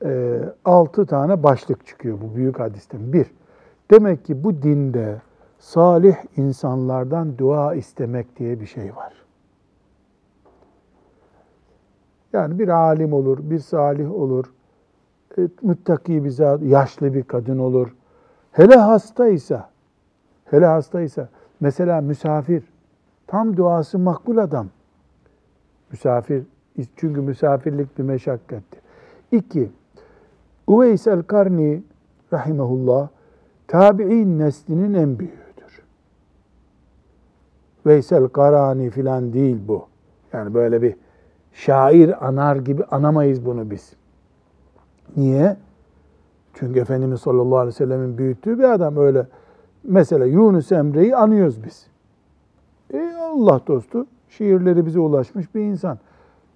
e, 0.05 0.39
altı 0.65 1.05
tane 1.05 1.43
başlık 1.43 1.87
çıkıyor 1.87 2.17
bu 2.21 2.35
büyük 2.35 2.59
hadisten. 2.59 3.13
Bir, 3.13 3.27
demek 3.91 4.25
ki 4.25 4.43
bu 4.43 4.61
dinde 4.61 5.21
salih 5.59 6.15
insanlardan 6.37 7.37
dua 7.37 7.75
istemek 7.75 8.39
diye 8.39 8.59
bir 8.59 8.65
şey 8.65 8.95
var. 8.95 9.13
Yani 12.33 12.59
bir 12.59 12.67
alim 12.67 13.13
olur, 13.13 13.37
bir 13.41 13.59
salih 13.59 14.11
olur, 14.11 14.53
e, 15.37 15.41
müttaki 15.61 16.23
bir 16.25 16.29
zat, 16.29 16.61
yaşlı 16.61 17.13
bir 17.13 17.23
kadın 17.23 17.59
olur. 17.59 17.95
Hele 18.51 18.75
hastaysa, 18.75 19.69
hele 20.45 20.65
hastaysa, 20.65 21.29
mesela 21.59 22.01
misafir, 22.01 22.63
tam 23.27 23.57
duası 23.57 23.99
makbul 23.99 24.37
adam. 24.37 24.67
Misafir, 25.91 26.43
çünkü 26.95 27.21
misafirlik 27.21 27.97
bir 27.97 28.03
meşakkattir. 28.03 28.81
İki, 29.31 29.71
Uveys 30.67 31.07
el-Karni 31.07 31.83
rahimahullah, 32.33 33.07
tabi'in 33.67 34.39
neslinin 34.39 34.93
en 34.93 35.19
büyüğüdür. 35.19 35.46
Veysel 37.87 38.27
Karani 38.27 38.89
filan 38.89 39.33
değil 39.33 39.57
bu. 39.67 39.85
Yani 40.33 40.53
böyle 40.53 40.81
bir 40.81 40.95
şair 41.53 42.27
anar 42.27 42.55
gibi 42.55 42.83
anamayız 42.83 43.45
bunu 43.45 43.71
biz. 43.71 43.93
Niye? 45.17 45.57
Çünkü 46.53 46.79
Efendimiz 46.79 47.21
sallallahu 47.21 47.57
aleyhi 47.57 47.75
ve 47.75 47.77
sellemin 47.77 48.17
büyüttüğü 48.17 48.59
bir 48.59 48.63
adam 48.63 48.97
öyle. 48.97 49.27
Mesela 49.83 50.25
Yunus 50.25 50.71
Emre'yi 50.71 51.15
anıyoruz 51.15 51.63
biz. 51.63 51.87
E 52.93 53.13
Allah 53.21 53.61
dostu, 53.67 54.07
şiirleri 54.29 54.85
bize 54.85 54.99
ulaşmış 54.99 55.55
bir 55.55 55.61
insan. 55.61 55.97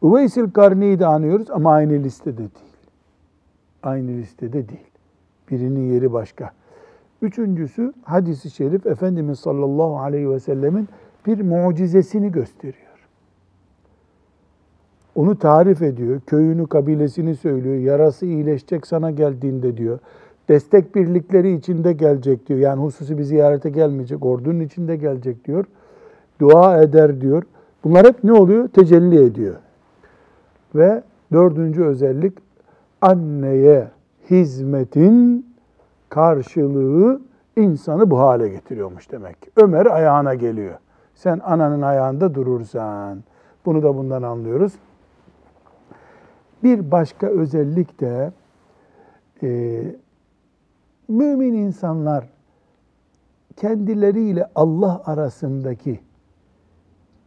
Üveysil 0.03 0.51
Karni'yi 0.51 0.99
de 0.99 1.05
anıyoruz 1.05 1.51
ama 1.51 1.73
aynı 1.73 1.93
listede 1.93 2.37
değil. 2.37 2.75
Aynı 3.83 4.11
listede 4.11 4.69
değil. 4.69 4.91
Birinin 5.51 5.93
yeri 5.93 6.13
başka. 6.13 6.51
Üçüncüsü 7.21 7.93
hadisi 8.03 8.49
şerif 8.49 8.85
Efendimiz 8.85 9.39
sallallahu 9.39 9.99
aleyhi 9.99 10.29
ve 10.29 10.39
sellemin 10.39 10.89
bir 11.25 11.41
mucizesini 11.41 12.31
gösteriyor. 12.31 12.91
Onu 15.15 15.39
tarif 15.39 15.81
ediyor, 15.81 16.21
köyünü, 16.27 16.67
kabilesini 16.67 17.35
söylüyor, 17.35 17.75
yarası 17.75 18.25
iyileşecek 18.25 18.87
sana 18.87 19.11
geldiğinde 19.11 19.77
diyor. 19.77 19.99
Destek 20.49 20.95
birlikleri 20.95 21.53
içinde 21.53 21.93
gelecek 21.93 22.49
diyor. 22.49 22.59
Yani 22.59 22.81
hususi 22.81 23.17
bir 23.17 23.23
ziyarete 23.23 23.69
gelmeyecek, 23.69 24.25
ordunun 24.25 24.59
içinde 24.59 24.95
gelecek 24.95 25.45
diyor. 25.45 25.65
Dua 26.39 26.81
eder 26.83 27.21
diyor. 27.21 27.43
Bunlar 27.83 28.07
hep 28.07 28.23
ne 28.23 28.33
oluyor? 28.33 28.67
Tecelli 28.67 29.23
ediyor. 29.23 29.55
Ve 30.75 31.03
dördüncü 31.31 31.83
özellik 31.83 32.33
anneye 33.01 33.87
hizmetin 34.29 35.45
karşılığı 36.09 37.21
insanı 37.55 38.11
bu 38.11 38.19
hale 38.19 38.49
getiriyormuş 38.49 39.11
demek. 39.11 39.37
Ömer 39.55 39.85
ayağına 39.85 40.35
geliyor. 40.35 40.75
Sen 41.21 41.39
ananın 41.39 41.81
ayağında 41.81 42.35
durursan. 42.35 43.23
Bunu 43.65 43.83
da 43.83 43.97
bundan 43.97 44.23
anlıyoruz. 44.23 44.73
Bir 46.63 46.91
başka 46.91 47.27
özellik 47.27 47.99
de 47.99 48.31
e, 49.43 49.83
mümin 51.07 51.53
insanlar 51.53 52.29
kendileriyle 53.55 54.49
Allah 54.55 55.01
arasındaki 55.05 55.99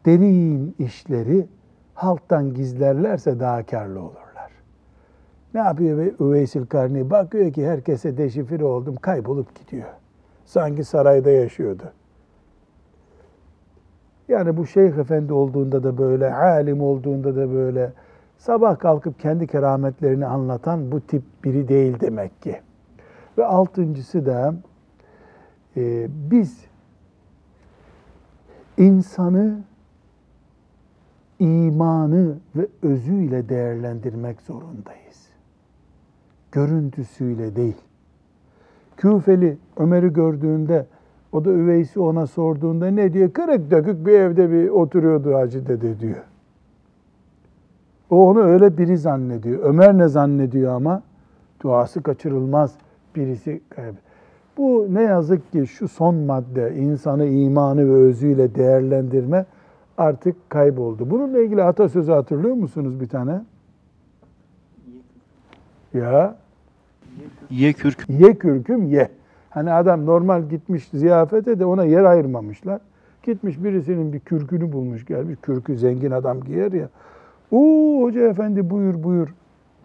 derin 0.06 0.74
işleri 0.78 1.46
halktan 1.94 2.54
gizlerlerse 2.54 3.40
daha 3.40 3.66
karlı 3.66 4.00
olurlar. 4.00 4.52
Ne 5.54 5.60
yapıyor 5.60 6.20
Üveysil 6.20 6.66
Karni? 6.66 7.10
Bakıyor 7.10 7.52
ki 7.52 7.66
herkese 7.66 8.16
deşifre 8.16 8.64
oldum, 8.64 8.96
kaybolup 8.96 9.54
gidiyor. 9.54 9.88
Sanki 10.44 10.84
sarayda 10.84 11.30
yaşıyordu. 11.30 11.92
Yani 14.28 14.56
bu 14.56 14.66
şeyh 14.66 14.98
efendi 14.98 15.32
olduğunda 15.32 15.82
da 15.82 15.98
böyle, 15.98 16.34
alim 16.34 16.80
olduğunda 16.80 17.36
da 17.36 17.52
böyle, 17.52 17.92
sabah 18.38 18.78
kalkıp 18.78 19.20
kendi 19.20 19.46
kerametlerini 19.46 20.26
anlatan 20.26 20.92
bu 20.92 21.00
tip 21.00 21.22
biri 21.44 21.68
değil 21.68 22.00
demek 22.00 22.42
ki. 22.42 22.60
Ve 23.38 23.44
altıncısı 23.44 24.26
da 24.26 24.54
e, 25.76 26.08
biz 26.30 26.64
insanı 28.78 29.58
imanı 31.38 32.36
ve 32.56 32.66
özüyle 32.82 33.48
değerlendirmek 33.48 34.40
zorundayız. 34.40 35.28
Görüntüsüyle 36.52 37.56
değil. 37.56 37.76
Küfeli 38.96 39.58
Ömer'i 39.76 40.12
gördüğünde 40.12 40.86
o 41.34 41.44
da 41.44 41.50
üveysi 41.50 42.00
ona 42.00 42.26
sorduğunda 42.26 42.86
ne 42.86 43.12
diyor? 43.12 43.32
Kırık 43.32 43.70
dökük 43.70 44.06
bir 44.06 44.12
evde 44.12 44.50
bir 44.50 44.68
oturuyordu 44.68 45.34
Hacı 45.34 45.66
dede 45.66 46.00
diyor. 46.00 46.24
O 48.10 48.28
onu 48.28 48.40
öyle 48.40 48.78
biri 48.78 48.98
zannediyor. 48.98 49.62
Ömer 49.62 49.98
ne 49.98 50.08
zannediyor 50.08 50.74
ama? 50.74 51.02
Duası 51.62 52.02
kaçırılmaz 52.02 52.74
birisi 53.16 53.60
kaybeder. 53.70 54.00
Bu 54.56 54.86
ne 54.90 55.02
yazık 55.02 55.52
ki 55.52 55.66
şu 55.66 55.88
son 55.88 56.14
madde 56.14 56.74
insanı 56.76 57.26
imanı 57.26 57.88
ve 57.88 57.94
özüyle 57.94 58.54
değerlendirme 58.54 59.46
artık 59.98 60.50
kayboldu. 60.50 61.10
Bununla 61.10 61.38
ilgili 61.38 61.62
atasözü 61.62 62.12
hatırlıyor 62.12 62.54
musunuz 62.54 63.00
bir 63.00 63.08
tane? 63.08 63.40
Ya 65.94 66.36
Ye 67.50 67.72
kürk. 67.72 68.06
ye 68.08 68.34
kürküm 68.34 68.86
ye. 68.86 69.10
Hani 69.54 69.72
adam 69.72 70.06
normal 70.06 70.42
gitmiş 70.42 70.88
ziyafete 70.94 71.58
de 71.58 71.64
ona 71.64 71.84
yer 71.84 72.04
ayırmamışlar. 72.04 72.80
Gitmiş 73.22 73.64
birisinin 73.64 74.12
bir 74.12 74.20
kürkünü 74.20 74.72
bulmuş 74.72 75.06
gelmiş. 75.06 75.38
Kürkü 75.42 75.76
zengin 75.78 76.10
adam 76.10 76.40
giyer 76.40 76.72
ya. 76.72 76.88
Oo 77.52 78.02
hoca 78.02 78.20
efendi 78.20 78.70
buyur 78.70 79.02
buyur 79.02 79.34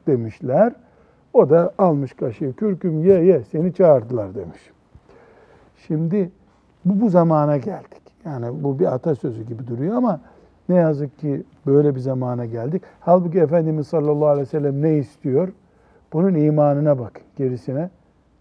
demişler. 0.08 0.73
O 1.34 1.49
da 1.49 1.73
almış 1.77 2.13
kaşığı 2.13 2.53
kürküm 2.53 3.03
ye 3.03 3.23
ye 3.23 3.43
seni 3.51 3.73
çağırdılar 3.73 4.36
demiş. 4.36 4.71
Şimdi 5.88 6.32
bu 6.86 7.01
bu 7.01 7.10
zamana 7.10 7.58
geldik. 7.58 8.01
Yani 8.25 8.63
bu 8.63 8.79
bir 8.79 8.93
atasözü 8.93 9.43
gibi 9.43 9.67
duruyor 9.67 9.95
ama 9.95 10.19
ne 10.69 10.75
yazık 10.75 11.19
ki 11.19 11.43
böyle 11.65 11.95
bir 11.95 11.99
zamana 11.99 12.45
geldik. 12.45 12.82
Halbuki 12.99 13.39
Efendimiz 13.39 13.88
sallallahu 13.88 14.27
aleyhi 14.27 14.47
ve 14.47 14.51
sellem 14.51 14.82
ne 14.82 14.97
istiyor? 14.97 15.49
Bunun 16.13 16.36
imanına 16.36 16.99
bak, 16.99 17.21
gerisine 17.36 17.89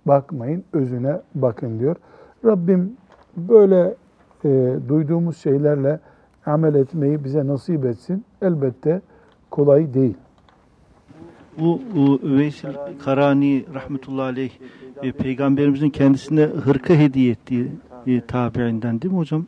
bakmayın, 0.08 0.64
özüne 0.72 1.20
bakın 1.34 1.78
diyor. 1.78 1.96
Rabbim 2.44 2.92
böyle 3.36 3.94
e, 4.44 4.76
duyduğumuz 4.88 5.36
şeylerle 5.36 6.00
amel 6.46 6.74
etmeyi 6.74 7.24
bize 7.24 7.46
nasip 7.46 7.84
etsin. 7.84 8.24
Elbette 8.42 9.00
kolay 9.50 9.94
değil. 9.94 10.14
Bu 11.58 11.80
Üveysel 12.22 12.74
Karani 13.04 13.64
rahmetullahi 13.74 14.24
aleyh 14.32 14.50
e, 15.02 15.12
peygamberimizin 15.12 15.90
kendisine 15.90 16.42
hırka 16.42 16.94
hediye 16.94 17.30
ettiği 17.32 17.72
e, 18.06 18.20
tabiinden 18.20 19.02
değil 19.02 19.14
mi 19.14 19.18
hocam? 19.18 19.46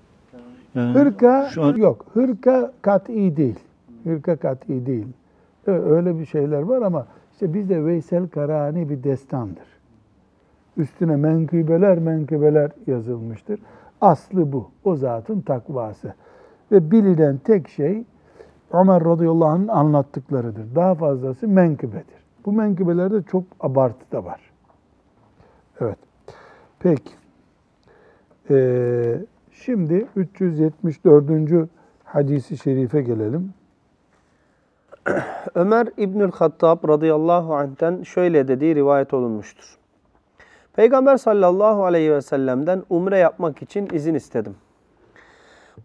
Yani 0.75 0.95
Hırka 0.95 1.49
şu 1.51 1.63
an- 1.63 1.77
yok. 1.77 2.07
Hırka 2.15 2.73
kat'i 2.83 3.37
değil. 3.37 3.59
Hırka 4.05 4.37
kat'i 4.37 4.87
değil. 4.87 5.07
Öyle 5.67 6.19
bir 6.19 6.27
şeyler 6.27 6.63
var 6.63 6.83
ama 6.83 7.07
işte 7.33 7.55
bizde 7.55 7.85
Veysel 7.85 8.29
Karani 8.29 8.89
bir 8.91 9.03
destandır. 9.05 9.80
Üstüne 10.77 11.17
menkıbeler 11.17 11.99
menkıbeler 11.99 12.71
yazılmıştır. 12.87 13.61
Aslı 14.01 14.53
bu. 14.53 14.71
O 14.85 14.97
zatın 14.97 15.41
takvası. 15.41 16.15
Ve 16.73 16.91
bilinen 16.91 17.37
tek 17.37 17.69
şey 17.69 18.05
Ömer 18.73 19.05
radıyallahu 19.05 19.49
anh'ın 19.49 19.69
anlattıklarıdır. 19.69 20.75
Daha 20.75 20.95
fazlası 20.95 21.49
menkıbedir. 21.49 22.21
Bu 22.47 22.53
menkıbelerde 22.53 23.23
çok 23.23 23.45
abartı 23.61 24.13
da 24.13 24.25
var. 24.25 24.41
Evet. 25.81 25.99
Peki. 26.79 27.13
Ee, 28.51 29.19
şimdi 29.53 30.07
374. 30.17 31.69
hadisi 32.05 32.59
şerife 32.59 33.03
gelelim. 33.03 33.55
Ömer 35.55 35.89
İbnül 35.97 36.33
Hattab 36.33 36.89
radıyallahu 36.89 37.55
anh'ten 37.55 38.03
şöyle 38.03 38.49
dediği 38.49 38.75
rivayet 38.75 39.15
olunmuştur. 39.15 39.80
Peygamber 40.81 41.17
sallallahu 41.17 41.85
aleyhi 41.85 42.13
ve 42.13 42.23
sellem'den 42.23 42.83
umre 42.91 43.19
yapmak 43.19 43.63
için 43.63 43.89
izin 43.93 44.15
istedim. 44.15 44.55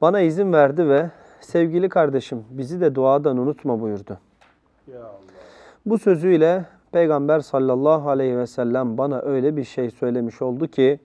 Bana 0.01 0.21
izin 0.21 0.53
verdi 0.53 0.89
ve 0.89 1.09
sevgili 1.39 1.89
kardeşim 1.89 2.43
bizi 2.49 2.81
de 2.81 2.95
duadan 2.95 3.37
unutma 3.37 3.81
buyurdu. 3.81 4.17
Bu 5.85 5.97
sözüyle 5.97 6.65
Peygamber 6.91 7.39
sallallahu 7.39 8.09
aleyhi 8.09 8.37
ve 8.37 8.47
sellem 8.47 8.97
bana 8.97 9.21
öyle 9.21 9.57
bir 9.57 9.63
şey 9.63 9.89
söylemiş 9.89 10.41
oldu 10.41 10.67
ki 10.67 10.99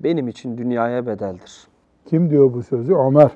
benim 0.00 0.28
için 0.28 0.58
dünyaya 0.58 1.06
bedeldir. 1.06 1.68
Kim 2.06 2.30
diyor 2.30 2.52
bu 2.52 2.62
sözü? 2.62 2.94
Ömer 2.94 3.30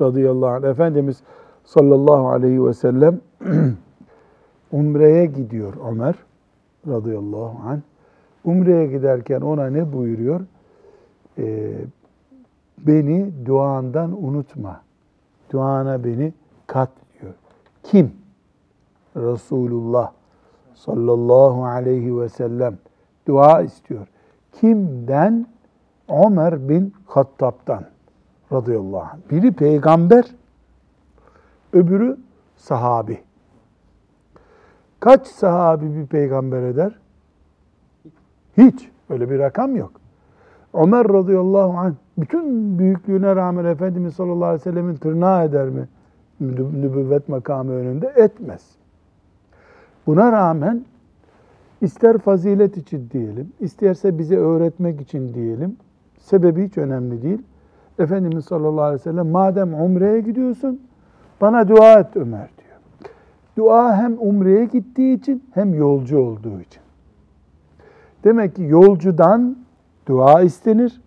radıyallahu 0.00 0.50
anh. 0.50 0.64
Efendimiz 0.64 1.22
sallallahu 1.64 2.28
aleyhi 2.28 2.64
ve 2.64 2.74
sellem 2.74 3.20
Umre'ye 4.72 5.26
gidiyor 5.26 5.74
Ömer 5.90 6.14
radıyallahu 6.88 7.68
anh. 7.68 7.80
Umre'ye 8.44 8.86
giderken 8.86 9.40
ona 9.40 9.66
ne 9.70 9.92
buyuruyor? 9.92 10.40
Ee, 11.38 11.72
beni 12.78 13.46
duandan 13.46 14.24
unutma. 14.24 14.80
Duana 15.52 16.04
beni 16.04 16.32
kat 16.66 16.90
diyor. 17.20 17.34
Kim? 17.82 18.12
Resulullah 19.16 20.12
sallallahu 20.74 21.64
aleyhi 21.64 22.20
ve 22.20 22.28
sellem 22.28 22.78
dua 23.26 23.62
istiyor. 23.62 24.06
Kimden? 24.52 25.46
Ömer 26.26 26.68
bin 26.68 26.94
Hattab'dan 27.06 27.84
radıyallahu 28.52 29.00
anh. 29.00 29.30
Biri 29.30 29.52
peygamber, 29.52 30.24
öbürü 31.72 32.18
sahabi. 32.56 33.20
Kaç 35.00 35.26
sahabi 35.26 35.94
bir 35.94 36.06
peygamber 36.06 36.62
eder? 36.62 36.98
Hiç. 38.58 38.88
Öyle 39.10 39.30
bir 39.30 39.38
rakam 39.38 39.76
yok. 39.76 39.92
Ömer 40.74 41.08
radıyallahu 41.08 41.78
anh 41.78 41.94
bütün 42.18 42.78
büyüklüğüne 42.78 43.36
rağmen 43.36 43.64
Efendimiz 43.64 44.14
sallallahu 44.14 44.44
aleyhi 44.44 44.60
ve 44.60 44.70
sellemin 44.70 44.94
tırnağı 44.96 45.44
eder 45.44 45.68
mi? 45.68 45.88
Nübü- 46.42 46.82
Nübüvvet 46.82 47.28
makamı 47.28 47.72
önünde 47.72 48.12
etmez. 48.16 48.62
Buna 50.06 50.32
rağmen 50.32 50.84
ister 51.80 52.18
fazilet 52.18 52.76
için 52.76 53.10
diyelim, 53.12 53.52
isterse 53.60 54.18
bize 54.18 54.36
öğretmek 54.36 55.00
için 55.00 55.34
diyelim, 55.34 55.76
sebebi 56.18 56.66
hiç 56.66 56.78
önemli 56.78 57.22
değil. 57.22 57.42
Efendimiz 57.98 58.44
sallallahu 58.44 58.82
aleyhi 58.84 59.00
ve 59.00 59.10
sellem 59.10 59.28
madem 59.28 59.74
umreye 59.74 60.20
gidiyorsun 60.20 60.80
bana 61.40 61.68
dua 61.68 61.92
et 62.00 62.16
Ömer 62.16 62.48
diyor. 62.58 62.78
Dua 63.56 63.96
hem 63.96 64.16
umreye 64.20 64.64
gittiği 64.64 65.16
için 65.16 65.44
hem 65.54 65.74
yolcu 65.74 66.18
olduğu 66.18 66.60
için. 66.60 66.82
Demek 68.24 68.56
ki 68.56 68.62
yolcudan 68.62 69.56
dua 70.06 70.42
istenir. 70.42 71.00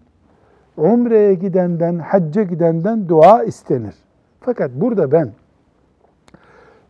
Umreye 0.78 1.34
gidenden, 1.34 2.00
hacca 2.00 2.44
gidenden 2.44 3.10
dua 3.10 3.44
istenir. 3.44 3.96
Fakat 4.40 4.72
burada 4.74 5.12
ben 5.12 5.32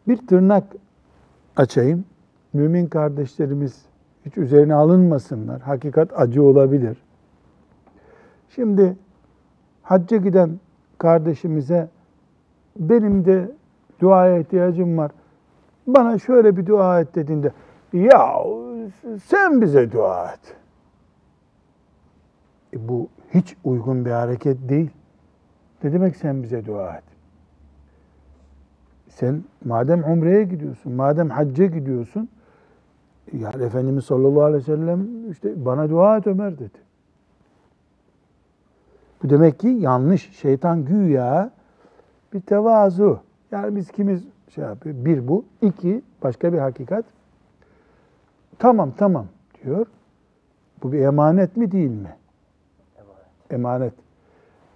bir 0.07 0.27
tırnak 0.27 0.63
açayım. 1.57 2.05
Mümin 2.53 2.85
kardeşlerimiz 2.85 3.85
hiç 4.25 4.37
üzerine 4.37 4.73
alınmasınlar. 4.73 5.61
Hakikat 5.61 6.19
acı 6.19 6.43
olabilir. 6.43 6.97
Şimdi 8.49 8.97
hacca 9.83 10.17
giden 10.17 10.59
kardeşimize 10.97 11.89
benim 12.79 13.25
de 13.25 13.51
duaya 13.99 14.37
ihtiyacım 14.37 14.97
var. 14.97 15.11
Bana 15.87 16.19
şöyle 16.19 16.57
bir 16.57 16.65
dua 16.65 17.01
et 17.01 17.15
dediğinde 17.15 17.51
ya 17.93 18.43
sen 19.25 19.61
bize 19.61 19.91
dua 19.91 20.31
et. 20.31 20.55
E 22.73 22.87
bu 22.87 23.07
hiç 23.33 23.55
uygun 23.63 24.05
bir 24.05 24.11
hareket 24.11 24.69
değil. 24.69 24.89
Ne 25.83 25.93
demek 25.93 26.15
sen 26.15 26.43
bize 26.43 26.65
dua 26.65 26.95
et? 26.95 27.03
Sen 29.09 29.43
madem 29.65 30.03
umreye 30.03 30.43
gidiyorsun, 30.43 30.93
madem 30.93 31.29
hacca 31.29 31.65
gidiyorsun, 31.65 32.29
yani 33.33 33.63
Efendimiz 33.63 34.05
sallallahu 34.05 34.43
aleyhi 34.43 34.61
ve 34.61 34.65
sellem 34.65 35.31
işte 35.31 35.65
bana 35.65 35.89
dua 35.89 36.17
et 36.17 36.27
Ömer 36.27 36.59
dedi. 36.59 36.77
Bu 39.23 39.29
demek 39.29 39.59
ki 39.59 39.67
yanlış. 39.67 40.31
Şeytan 40.31 40.85
güya 40.85 41.51
bir 42.33 42.41
tevazu. 42.41 43.19
Yani 43.51 43.75
biz 43.75 43.91
kimiz 43.91 44.23
şey 44.49 44.63
yapıyor? 44.63 44.95
Bir 45.05 45.27
bu. 45.27 45.45
iki 45.61 46.01
başka 46.23 46.53
bir 46.53 46.57
hakikat. 46.57 47.05
Tamam 48.61 48.91
tamam 48.97 49.27
diyor. 49.63 49.85
Bu 50.83 50.91
bir 50.91 50.99
emanet 50.99 51.57
mi 51.57 51.71
değil 51.71 51.89
mi? 51.91 52.15
Emanet. 53.49 53.93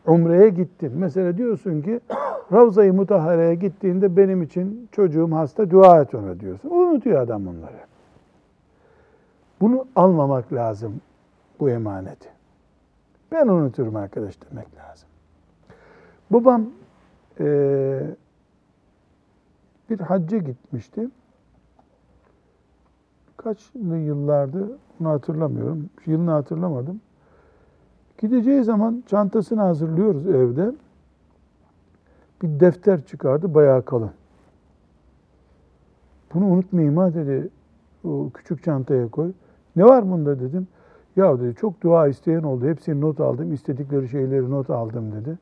Umre'ye 0.07 0.49
gittin. 0.49 0.91
Mesela 0.95 1.37
diyorsun 1.37 1.81
ki 1.81 1.99
Ravza-i 2.51 2.91
Mutahhare'ye 2.91 3.55
gittiğinde 3.55 4.17
benim 4.17 4.41
için 4.41 4.89
çocuğum 4.91 5.31
hasta 5.31 5.71
dua 5.71 6.01
et 6.01 6.15
ona 6.15 6.39
diyorsun. 6.39 6.69
Unutuyor 6.69 7.21
adam 7.21 7.47
onları. 7.47 7.79
Bunu 9.61 9.85
almamak 9.95 10.53
lazım 10.53 11.01
bu 11.59 11.69
emaneti. 11.69 12.29
Ben 13.31 13.47
unuturum 13.47 13.95
arkadaş 13.95 14.35
demek 14.51 14.67
lazım. 14.75 15.09
Babam 16.31 16.65
eee, 17.39 18.01
bir 19.89 19.99
hacca 19.99 20.37
gitmişti. 20.37 21.07
Kaçlı 23.45 23.97
yıllardı 23.97 24.77
onu 25.01 25.09
hatırlamıyorum. 25.09 25.89
Yılını 26.05 26.31
hatırlamadım. 26.31 27.01
Gideceği 28.17 28.63
zaman 28.63 29.03
çantasını 29.07 29.61
hazırlıyoruz 29.61 30.27
evde. 30.27 30.71
Bir 32.41 32.59
defter 32.59 33.05
çıkardı 33.05 33.53
bayağı 33.53 33.85
kalın. 33.85 34.11
Bunu 36.33 36.45
unutmayayım 36.45 36.97
ha 36.97 37.13
dedi. 37.13 37.49
O 38.03 38.29
küçük 38.33 38.63
çantaya 38.63 39.07
koy. 39.07 39.31
Ne 39.75 39.83
var 39.83 40.11
bunda 40.11 40.39
dedim. 40.39 40.67
Ya 41.15 41.39
dedi 41.39 41.55
çok 41.55 41.81
dua 41.81 42.07
isteyen 42.07 42.43
oldu. 42.43 42.65
Hepsini 42.65 43.01
not 43.01 43.19
aldım. 43.19 43.53
istedikleri 43.53 44.09
şeyleri 44.09 44.49
not 44.49 44.69
aldım 44.69 45.11
dedi. 45.11 45.37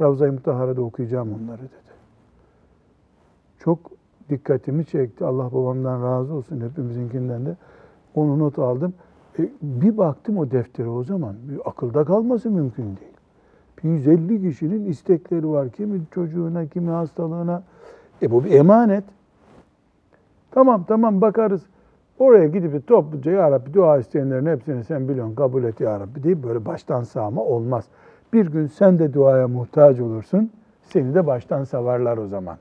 Ravza-i 0.00 0.30
Mutahhara'da 0.30 0.82
okuyacağım 0.82 1.28
onları 1.34 1.62
dedi. 1.62 1.92
Çok 3.58 3.97
dikkatimi 4.30 4.84
çekti. 4.84 5.24
Allah 5.24 5.52
babamdan 5.52 6.02
razı 6.02 6.34
olsun 6.34 6.60
hepimizinkinden 6.60 7.46
de. 7.46 7.56
Onu 8.14 8.38
not 8.38 8.58
aldım. 8.58 8.94
E, 9.38 9.48
bir 9.62 9.98
baktım 9.98 10.38
o 10.38 10.50
deftere 10.50 10.88
o 10.88 11.04
zaman. 11.04 11.34
Bir 11.48 11.60
akılda 11.64 12.04
kalması 12.04 12.50
mümkün 12.50 12.84
değil. 12.84 13.12
Bir 13.84 13.88
150 13.88 14.42
kişinin 14.42 14.84
istekleri 14.84 15.48
var. 15.48 15.68
Kimi 15.68 16.00
çocuğuna, 16.10 16.66
kimi 16.66 16.90
hastalığına. 16.90 17.62
E 18.22 18.30
bu 18.30 18.44
bir 18.44 18.50
emanet. 18.50 19.04
Tamam 20.50 20.84
tamam 20.88 21.20
bakarız. 21.20 21.66
Oraya 22.18 22.46
gidip 22.46 22.86
topluca 22.86 23.32
ya 23.32 23.50
Rabbi 23.50 23.74
dua 23.74 23.98
isteyenlerin 23.98 24.46
hepsini 24.46 24.84
sen 24.84 25.08
biliyorsun 25.08 25.34
kabul 25.34 25.64
et 25.64 25.80
ya 25.80 26.00
Rabbi 26.00 26.22
deyip 26.22 26.42
böyle 26.42 26.66
baştan 26.66 27.02
sağma 27.02 27.42
olmaz. 27.42 27.84
Bir 28.32 28.46
gün 28.46 28.66
sen 28.66 28.98
de 28.98 29.14
duaya 29.14 29.48
muhtaç 29.48 30.00
olursun. 30.00 30.50
Seni 30.82 31.14
de 31.14 31.26
baştan 31.26 31.64
savarlar 31.64 32.16
o 32.18 32.26
zaman. 32.26 32.58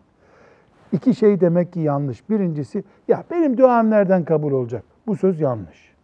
İki 0.91 1.15
şey 1.15 1.41
demek 1.41 1.73
ki 1.73 1.79
yanlış. 1.79 2.29
Birincisi 2.29 2.83
ya 3.07 3.23
benim 3.31 3.57
duam 3.57 3.89
nereden 3.89 4.25
kabul 4.25 4.51
olacak? 4.51 4.83
Bu 5.07 5.15
söz 5.15 5.41
yanlış. 5.41 5.95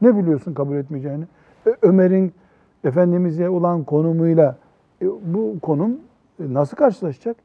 Ne 0.00 0.16
biliyorsun 0.16 0.54
kabul 0.54 0.76
etmeyeceğini? 0.76 1.24
Ömer'in 1.82 2.32
Efendimiz'e 2.84 3.48
olan 3.48 3.84
konumuyla 3.84 4.56
e, 5.02 5.06
bu 5.06 5.60
konum 5.62 5.90
e, 6.40 6.54
nasıl 6.54 6.76
karşılaşacak? 6.76 7.36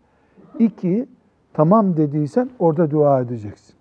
İki, 0.60 1.08
tamam 1.54 1.98
dediysen 1.98 2.50
orada 2.60 2.92
dua 2.92 3.22
edeceksin. 3.22 3.76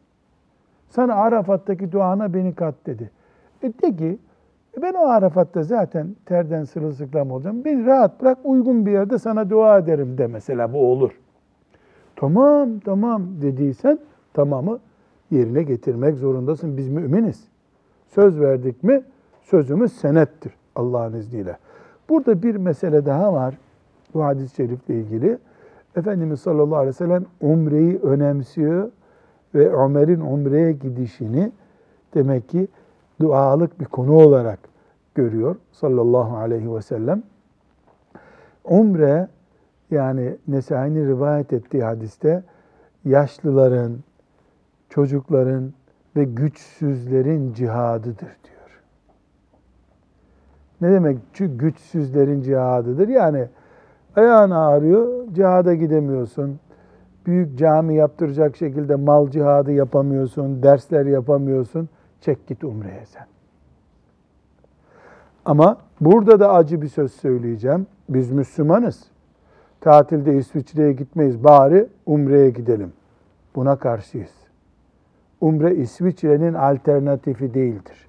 Sana 0.88 1.14
Arafat'taki 1.14 1.92
duana 1.92 2.34
beni 2.34 2.55
kat 2.55 2.74
dedi. 2.86 3.11
E 3.62 3.72
de 3.82 3.97
ki 3.97 4.18
e 4.78 4.82
ben 4.82 4.94
o 4.94 5.07
Arafat'ta 5.07 5.62
zaten 5.62 6.16
terden 6.26 6.64
sırılsıklam 6.64 7.30
olacağım. 7.30 7.64
Beni 7.64 7.86
rahat 7.86 8.20
bırak 8.20 8.38
uygun 8.44 8.86
bir 8.86 8.92
yerde 8.92 9.18
sana 9.18 9.51
dua 9.51 9.78
ederim 9.78 10.18
de 10.18 10.26
mesela 10.26 10.72
bu 10.72 10.92
olur. 10.92 11.11
Tamam 12.16 12.80
tamam 12.80 13.22
dediysen 13.42 13.98
tamamı 14.34 14.78
yerine 15.30 15.62
getirmek 15.62 16.16
zorundasın. 16.16 16.76
Biz 16.76 16.88
müminiz. 16.88 17.44
Söz 18.06 18.40
verdik 18.40 18.82
mi 18.82 19.02
sözümüz 19.42 19.92
senettir 19.92 20.52
Allah'ın 20.76 21.14
izniyle. 21.14 21.56
Burada 22.08 22.42
bir 22.42 22.56
mesele 22.56 23.06
daha 23.06 23.32
var 23.32 23.58
bu 24.14 24.24
hadis-i 24.24 24.54
şerifle 24.54 24.94
ilgili. 24.94 25.38
Efendimiz 25.96 26.40
sallallahu 26.40 26.76
aleyhi 26.76 26.94
ve 26.94 26.98
sellem 26.98 27.24
umreyi 27.40 27.98
önemsiyor 27.98 28.90
ve 29.54 29.72
Ömer'in 29.72 30.20
umreye 30.20 30.72
gidişini 30.72 31.52
demek 32.14 32.48
ki 32.48 32.68
dualık 33.20 33.80
bir 33.80 33.84
konu 33.84 34.12
olarak 34.12 34.58
görüyor 35.14 35.56
sallallahu 35.72 36.36
aleyhi 36.36 36.74
ve 36.74 36.82
sellem. 36.82 37.22
Umre 38.64 39.28
yani 39.91 40.37
Nesai'nin 40.49 41.09
rivayet 41.09 41.53
ettiği 41.53 41.84
hadiste 41.84 42.43
yaşlıların, 43.05 43.97
çocukların 44.89 45.72
ve 46.16 46.24
güçsüzlerin 46.24 47.53
cihadıdır 47.53 48.18
diyor. 48.45 48.82
Ne 50.80 50.93
demek 50.93 51.18
şu 51.32 51.59
güçsüzlerin 51.59 52.43
cihadıdır? 52.43 53.09
Yani 53.09 53.49
ayağın 54.16 54.51
ağrıyor, 54.51 55.32
cihada 55.32 55.74
gidemiyorsun. 55.74 56.61
Büyük 57.26 57.59
cami 57.59 57.95
yaptıracak 57.95 58.57
şekilde 58.57 58.97
mal 58.97 59.30
cihadı 59.30 59.72
yapamıyorsun, 59.72 60.62
dersler 60.62 61.07
yapamıyorsun. 61.07 61.89
Çek 62.20 62.47
git 62.47 62.64
umreye 62.64 63.07
sen. 63.07 63.26
Ama 65.45 65.76
burada 66.01 66.41
da 66.41 66.53
acı 66.53 66.82
bir 66.82 66.89
söz 66.89 67.12
söyleyeceğim. 67.12 67.87
Biz 68.09 68.32
Müslümanız. 68.32 69.15
Tatilde 69.87 70.37
İsviçre'ye 70.37 70.93
gitmeyiz. 70.93 71.45
Bari 71.45 71.87
umreye 72.07 72.51
gidelim. 72.51 72.93
Buna 73.57 73.76
karşıyız. 73.76 74.30
Umre 75.41 75.74
İsviçre'nin 75.74 76.55
alternatifi 76.55 77.55
değildir. 77.55 78.09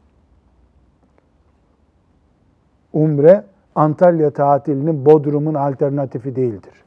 Umre 2.94 3.44
Antalya 3.76 4.30
tatilinin 4.30 5.06
Bodrum'un 5.06 5.54
alternatifi 5.54 6.36
değildir. 6.36 6.84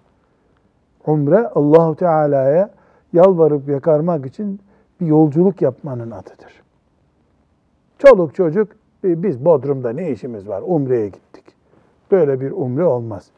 Umre 1.06 1.48
Allahu 1.48 1.96
Teala'ya 1.96 2.70
yalvarıp 3.12 3.68
yakarmak 3.68 4.26
için 4.26 4.60
bir 5.00 5.06
yolculuk 5.06 5.62
yapmanın 5.62 6.10
adıdır. 6.10 6.62
Çoluk 7.98 8.34
çocuk 8.34 8.72
"E, 9.04 9.22
biz 9.22 9.44
Bodrum'da 9.44 9.90
ne 9.92 10.10
işimiz 10.10 10.48
var? 10.48 10.62
Umre'ye 10.66 11.08
gittik. 11.08 11.44
Böyle 12.10 12.40
bir 12.40 12.50
umre 12.50 12.84
olmaz. 12.84 13.30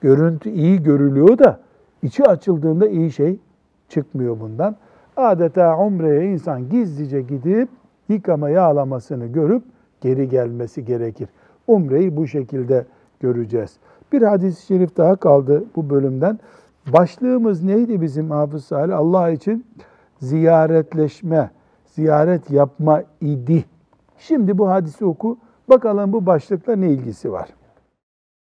Görüntü 0.00 0.50
iyi 0.50 0.82
görülüyor 0.82 1.38
da 1.38 1.60
içi 2.02 2.24
açıldığında 2.24 2.88
iyi 2.88 3.12
şey 3.12 3.38
çıkmıyor 3.88 4.40
bundan. 4.40 4.76
Adeta 5.16 5.78
umreye 5.78 6.32
insan 6.32 6.68
gizlice 6.68 7.22
gidip 7.22 7.68
yıkama 8.08 8.50
yağlamasını 8.50 9.26
görüp 9.26 9.62
geri 10.00 10.28
gelmesi 10.28 10.84
gerekir. 10.84 11.28
Umreyi 11.66 12.16
bu 12.16 12.26
şekilde 12.26 12.86
göreceğiz. 13.20 13.76
Bir 14.12 14.22
hadis-i 14.22 14.66
şerif 14.66 14.96
daha 14.96 15.16
kaldı 15.16 15.64
bu 15.76 15.90
bölümden. 15.90 16.38
Başlığımız 16.92 17.62
neydi 17.62 18.00
bizim 18.00 18.30
Hafız 18.30 18.64
Salih? 18.64 18.96
Allah 18.96 19.30
için 19.30 19.66
ziyaretleşme, 20.20 21.50
ziyaret 21.86 22.50
yapma 22.50 23.02
idi. 23.20 23.64
Şimdi 24.18 24.58
bu 24.58 24.68
hadisi 24.68 25.04
oku. 25.04 25.38
Bakalım 25.68 26.12
bu 26.12 26.26
başlıkla 26.26 26.76
ne 26.76 26.90
ilgisi 26.90 27.32
var? 27.32 27.48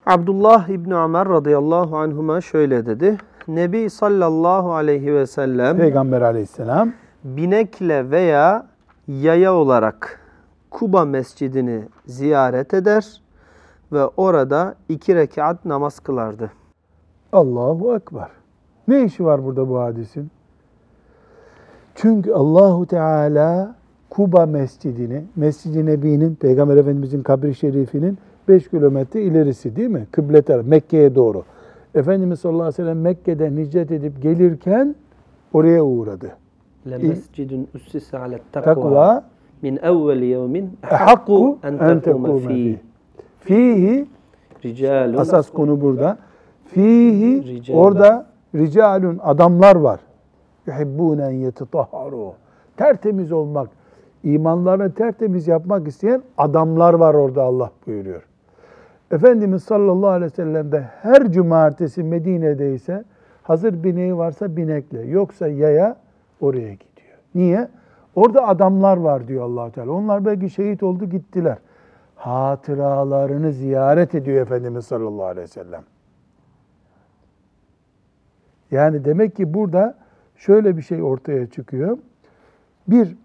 Abdullah 0.07 0.69
İbni 0.69 0.95
Ömer 0.95 1.29
radıyallahu 1.29 1.97
anhuma 1.97 2.41
şöyle 2.41 2.87
dedi. 2.87 3.17
Nebi 3.49 3.91
sallallahu 3.91 4.73
aleyhi 4.73 5.15
ve 5.15 5.27
sellem 5.27 5.77
Peygamber 5.77 6.23
aleyhisselam 6.23 6.93
binekle 7.25 8.11
veya 8.11 8.67
yaya 9.09 9.55
olarak 9.55 10.21
Kuba 10.71 11.05
mescidini 11.05 11.83
ziyaret 12.07 12.75
eder 12.75 13.23
ve 13.93 14.07
orada 14.07 14.75
iki 14.89 15.15
rekat 15.15 15.65
namaz 15.65 16.01
kılardı. 16.01 16.51
Allahu 17.33 17.97
Ekber. 17.97 18.29
Ne 18.89 19.05
işi 19.05 19.25
var 19.25 19.45
burada 19.45 19.69
bu 19.69 19.81
hadisin? 19.81 20.31
Çünkü 21.95 22.33
Allahu 22.33 22.87
Teala 22.87 23.75
Kuba 24.11 24.47
Mescidini, 24.47 25.25
Mescid-i 25.37 25.87
Nebi'nin, 25.87 26.35
Peygamber 26.35 26.77
Efendimizin 26.77 27.23
kabri 27.23 27.55
şerifinin 27.55 28.19
5 28.48 28.70
kilometre 28.70 29.22
ilerisi 29.22 29.76
değil 29.76 29.90
mi? 29.90 30.08
Kıble 30.12 30.42
tarafı, 30.42 30.70
Mekke'ye 30.70 31.16
doğru. 31.16 31.44
Efendimiz 31.96 32.40
sallallahu 32.40 32.62
aleyhi 32.62 32.74
ve 32.74 32.84
sellem 32.84 33.02
Mekke'den 33.02 33.58
hicret 33.58 33.92
edip 33.92 34.22
gelirken 34.22 34.96
oraya 35.54 35.84
uğradı. 35.84 36.32
لَمَسْجِدٌ 36.88 37.66
اُسِّسَ 37.76 38.12
عَلَى 38.12 38.36
التَّقْوَى 38.36 38.64
Takva 38.64 39.24
min 39.62 39.80
evveli 39.84 40.26
yevmin 40.26 40.78
ehakku 40.84 40.96
ehakku 40.96 41.58
en 41.64 41.74
en 41.74 42.00
tekume 42.00 42.28
tekume 42.28 42.40
fihi. 42.40 42.80
fîh. 43.40 43.56
Fihi 43.76 44.08
Ricalun 44.66 45.18
asas 45.18 45.50
konu 45.50 45.82
burada. 45.82 46.18
Fihi 46.66 47.44
Rical. 47.56 47.76
orada 47.76 48.26
ricalun 48.56 49.20
adamlar 49.24 49.76
var. 49.76 50.00
Yuhibbûne 50.68 51.26
en 51.26 51.32
yetetahharu. 51.32 52.34
Tertemiz 52.78 53.32
olmak, 53.32 53.70
imanlarını 54.24 54.92
tertemiz 54.92 55.48
yapmak 55.48 55.88
isteyen 55.88 56.22
adamlar 56.38 56.94
var 56.94 57.14
orada 57.14 57.44
Allah 57.44 57.72
buyuruyor. 57.88 58.22
Efendimiz 59.13 59.63
sallallahu 59.63 60.11
aleyhi 60.11 60.33
ve 60.33 60.37
sellem 60.37 60.73
de 60.73 60.81
her 60.81 61.33
cumartesi 61.33 62.03
Medine'deyse 62.03 63.05
hazır 63.43 63.85
bineği 63.85 64.17
varsa 64.17 64.57
binekle 64.57 65.01
yoksa 65.01 65.49
yaya 65.49 65.97
oraya 66.41 66.73
gidiyor. 66.73 67.19
Niye? 67.35 67.69
Orada 68.15 68.49
adamlar 68.49 68.97
var 68.97 69.29
diyor 69.29 69.45
allah 69.45 69.71
Teala. 69.71 69.93
Onlar 69.93 70.25
belki 70.25 70.51
şehit 70.51 70.83
oldu 70.83 71.05
gittiler. 71.05 71.59
Hatıralarını 72.17 73.53
ziyaret 73.53 74.15
ediyor 74.15 74.43
Efendimiz 74.43 74.87
sallallahu 74.87 75.25
aleyhi 75.25 75.45
ve 75.45 75.53
sellem. 75.53 75.83
Yani 78.71 79.05
demek 79.05 79.37
ki 79.37 79.55
burada 79.55 79.95
şöyle 80.37 80.77
bir 80.77 80.83
şey 80.83 81.03
ortaya 81.03 81.47
çıkıyor. 81.47 81.99
Bir 82.89 83.17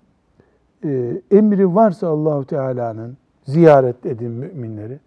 e, 0.84 1.22
emri 1.32 1.76
varsa 1.76 2.08
Allahu 2.08 2.46
Teala'nın 2.46 3.18
ziyaret 3.46 4.06
edin 4.06 4.32
müminleri. 4.32 5.00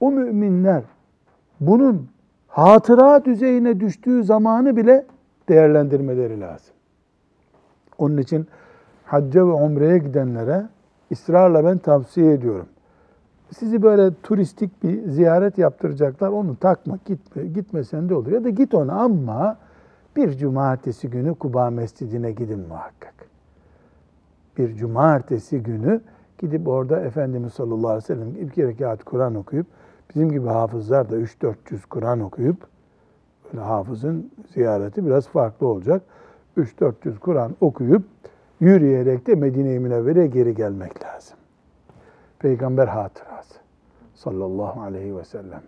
O 0.00 0.10
müminler 0.10 0.82
bunun 1.60 2.08
hatıra 2.48 3.24
düzeyine 3.24 3.80
düştüğü 3.80 4.24
zamanı 4.24 4.76
bile 4.76 5.06
değerlendirmeleri 5.48 6.40
lazım. 6.40 6.74
Onun 7.98 8.16
için 8.16 8.46
hacca 9.04 9.46
ve 9.46 9.52
umreye 9.52 9.98
gidenlere 9.98 10.66
ısrarla 11.12 11.64
ben 11.64 11.78
tavsiye 11.78 12.32
ediyorum. 12.32 12.66
Sizi 13.58 13.82
böyle 13.82 14.14
turistik 14.22 14.82
bir 14.82 15.08
ziyaret 15.08 15.58
yaptıracaklar. 15.58 16.28
Onu 16.28 16.56
takma, 16.56 16.98
gitme, 17.04 17.44
gitmesen 17.44 18.08
de 18.08 18.14
olur. 18.14 18.32
Ya 18.32 18.44
da 18.44 18.48
git 18.48 18.74
ona 18.74 18.92
ama 18.92 19.58
bir 20.16 20.38
cumartesi 20.38 21.10
günü 21.10 21.34
Kuba 21.34 21.70
Mescidi'ne 21.70 22.32
gidin 22.32 22.60
muhakkak. 22.68 23.14
Bir 24.58 24.74
cumartesi 24.74 25.62
günü 25.62 26.00
gidip 26.38 26.68
orada 26.68 27.00
Efendimiz 27.00 27.52
sallallahu 27.52 27.88
aleyhi 27.88 28.04
ve 28.04 28.14
sellem 28.14 28.42
iki 28.42 28.66
rekat 28.66 29.04
Kur'an 29.04 29.34
okuyup 29.34 29.66
bizim 30.14 30.30
gibi 30.32 30.46
hafızlar 30.46 31.10
da 31.10 31.16
3-400 31.16 31.54
Kur'an 31.90 32.20
okuyup 32.20 32.56
böyle 33.44 33.64
hafızın 33.64 34.30
ziyareti 34.54 35.06
biraz 35.06 35.28
farklı 35.28 35.66
olacak. 35.66 36.02
3-400 36.56 37.18
Kur'an 37.18 37.56
okuyup 37.60 38.02
yürüyerek 38.60 39.26
de 39.26 39.34
Medine-i 39.34 39.78
Münevvere'ye 39.78 40.26
geri 40.26 40.54
gelmek 40.54 41.04
lazım. 41.04 41.36
Peygamber 42.38 42.86
hatırası 42.86 43.54
sallallahu 44.14 44.80
aleyhi 44.80 45.16
ve 45.16 45.24
sellem. 45.24 45.62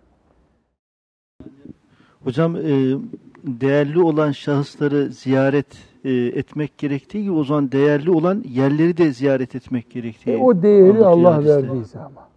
Hocam 2.25 2.57
e, 2.57 2.97
değerli 3.45 4.03
olan 4.03 4.31
şahısları 4.31 5.09
ziyaret 5.13 5.67
e, 6.05 6.11
etmek 6.13 6.79
gerektiği 6.79 7.23
gibi 7.23 7.33
o 7.33 7.45
zaman 7.45 7.73
değerli 7.73 8.11
olan 8.11 8.45
yerleri 8.49 8.97
de 8.97 9.13
ziyaret 9.13 9.55
etmek 9.55 9.91
gerektiği. 9.91 10.31
E, 10.31 10.37
o 10.37 10.63
değeri 10.63 11.05
Allah 11.05 11.45
verdiyse 11.45 11.99
ama. 11.99 12.29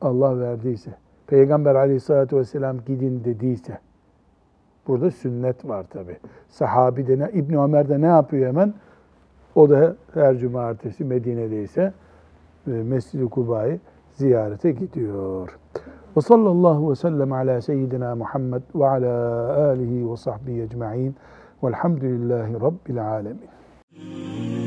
Allah 0.00 0.40
verdiyse. 0.40 0.90
Peygamber 1.32 1.74
aleyhissalatü 1.74 2.36
vesselam 2.36 2.76
gidin 2.86 3.24
dediyse. 3.24 3.78
Burada 4.88 5.10
sünnet 5.10 5.68
var 5.68 5.86
tabi. 5.90 6.16
Sahabi 6.48 7.06
de 7.06 7.18
ne, 7.18 7.30
İbni 7.32 7.58
Ömer 7.58 7.88
de 7.88 8.00
ne 8.00 8.06
yapıyor 8.06 8.48
hemen? 8.48 8.74
O 9.54 9.70
da 9.70 9.96
her 10.14 10.38
cumartesi 10.38 11.04
Medine'deyse 11.04 11.92
e, 12.66 12.70
Mescid-i 12.70 13.24
Kuba'yı 13.24 13.80
ziyarete 14.14 14.72
gidiyor. 14.72 15.58
Ve 16.16 16.20
sallallahu 16.20 16.90
ve 16.90 16.94
sellem 16.94 17.32
ala 17.32 17.60
seyyidina 17.60 18.14
Muhammed 18.14 18.62
ve 18.74 18.88
ala 18.88 19.56
alihi 19.68 20.10
ve 20.10 20.16
sahbihi 20.16 20.62
ecma'in 20.62 21.16
velhamdülillahi 21.62 22.54
rabbil 22.54 23.08
alemin. 23.08 24.61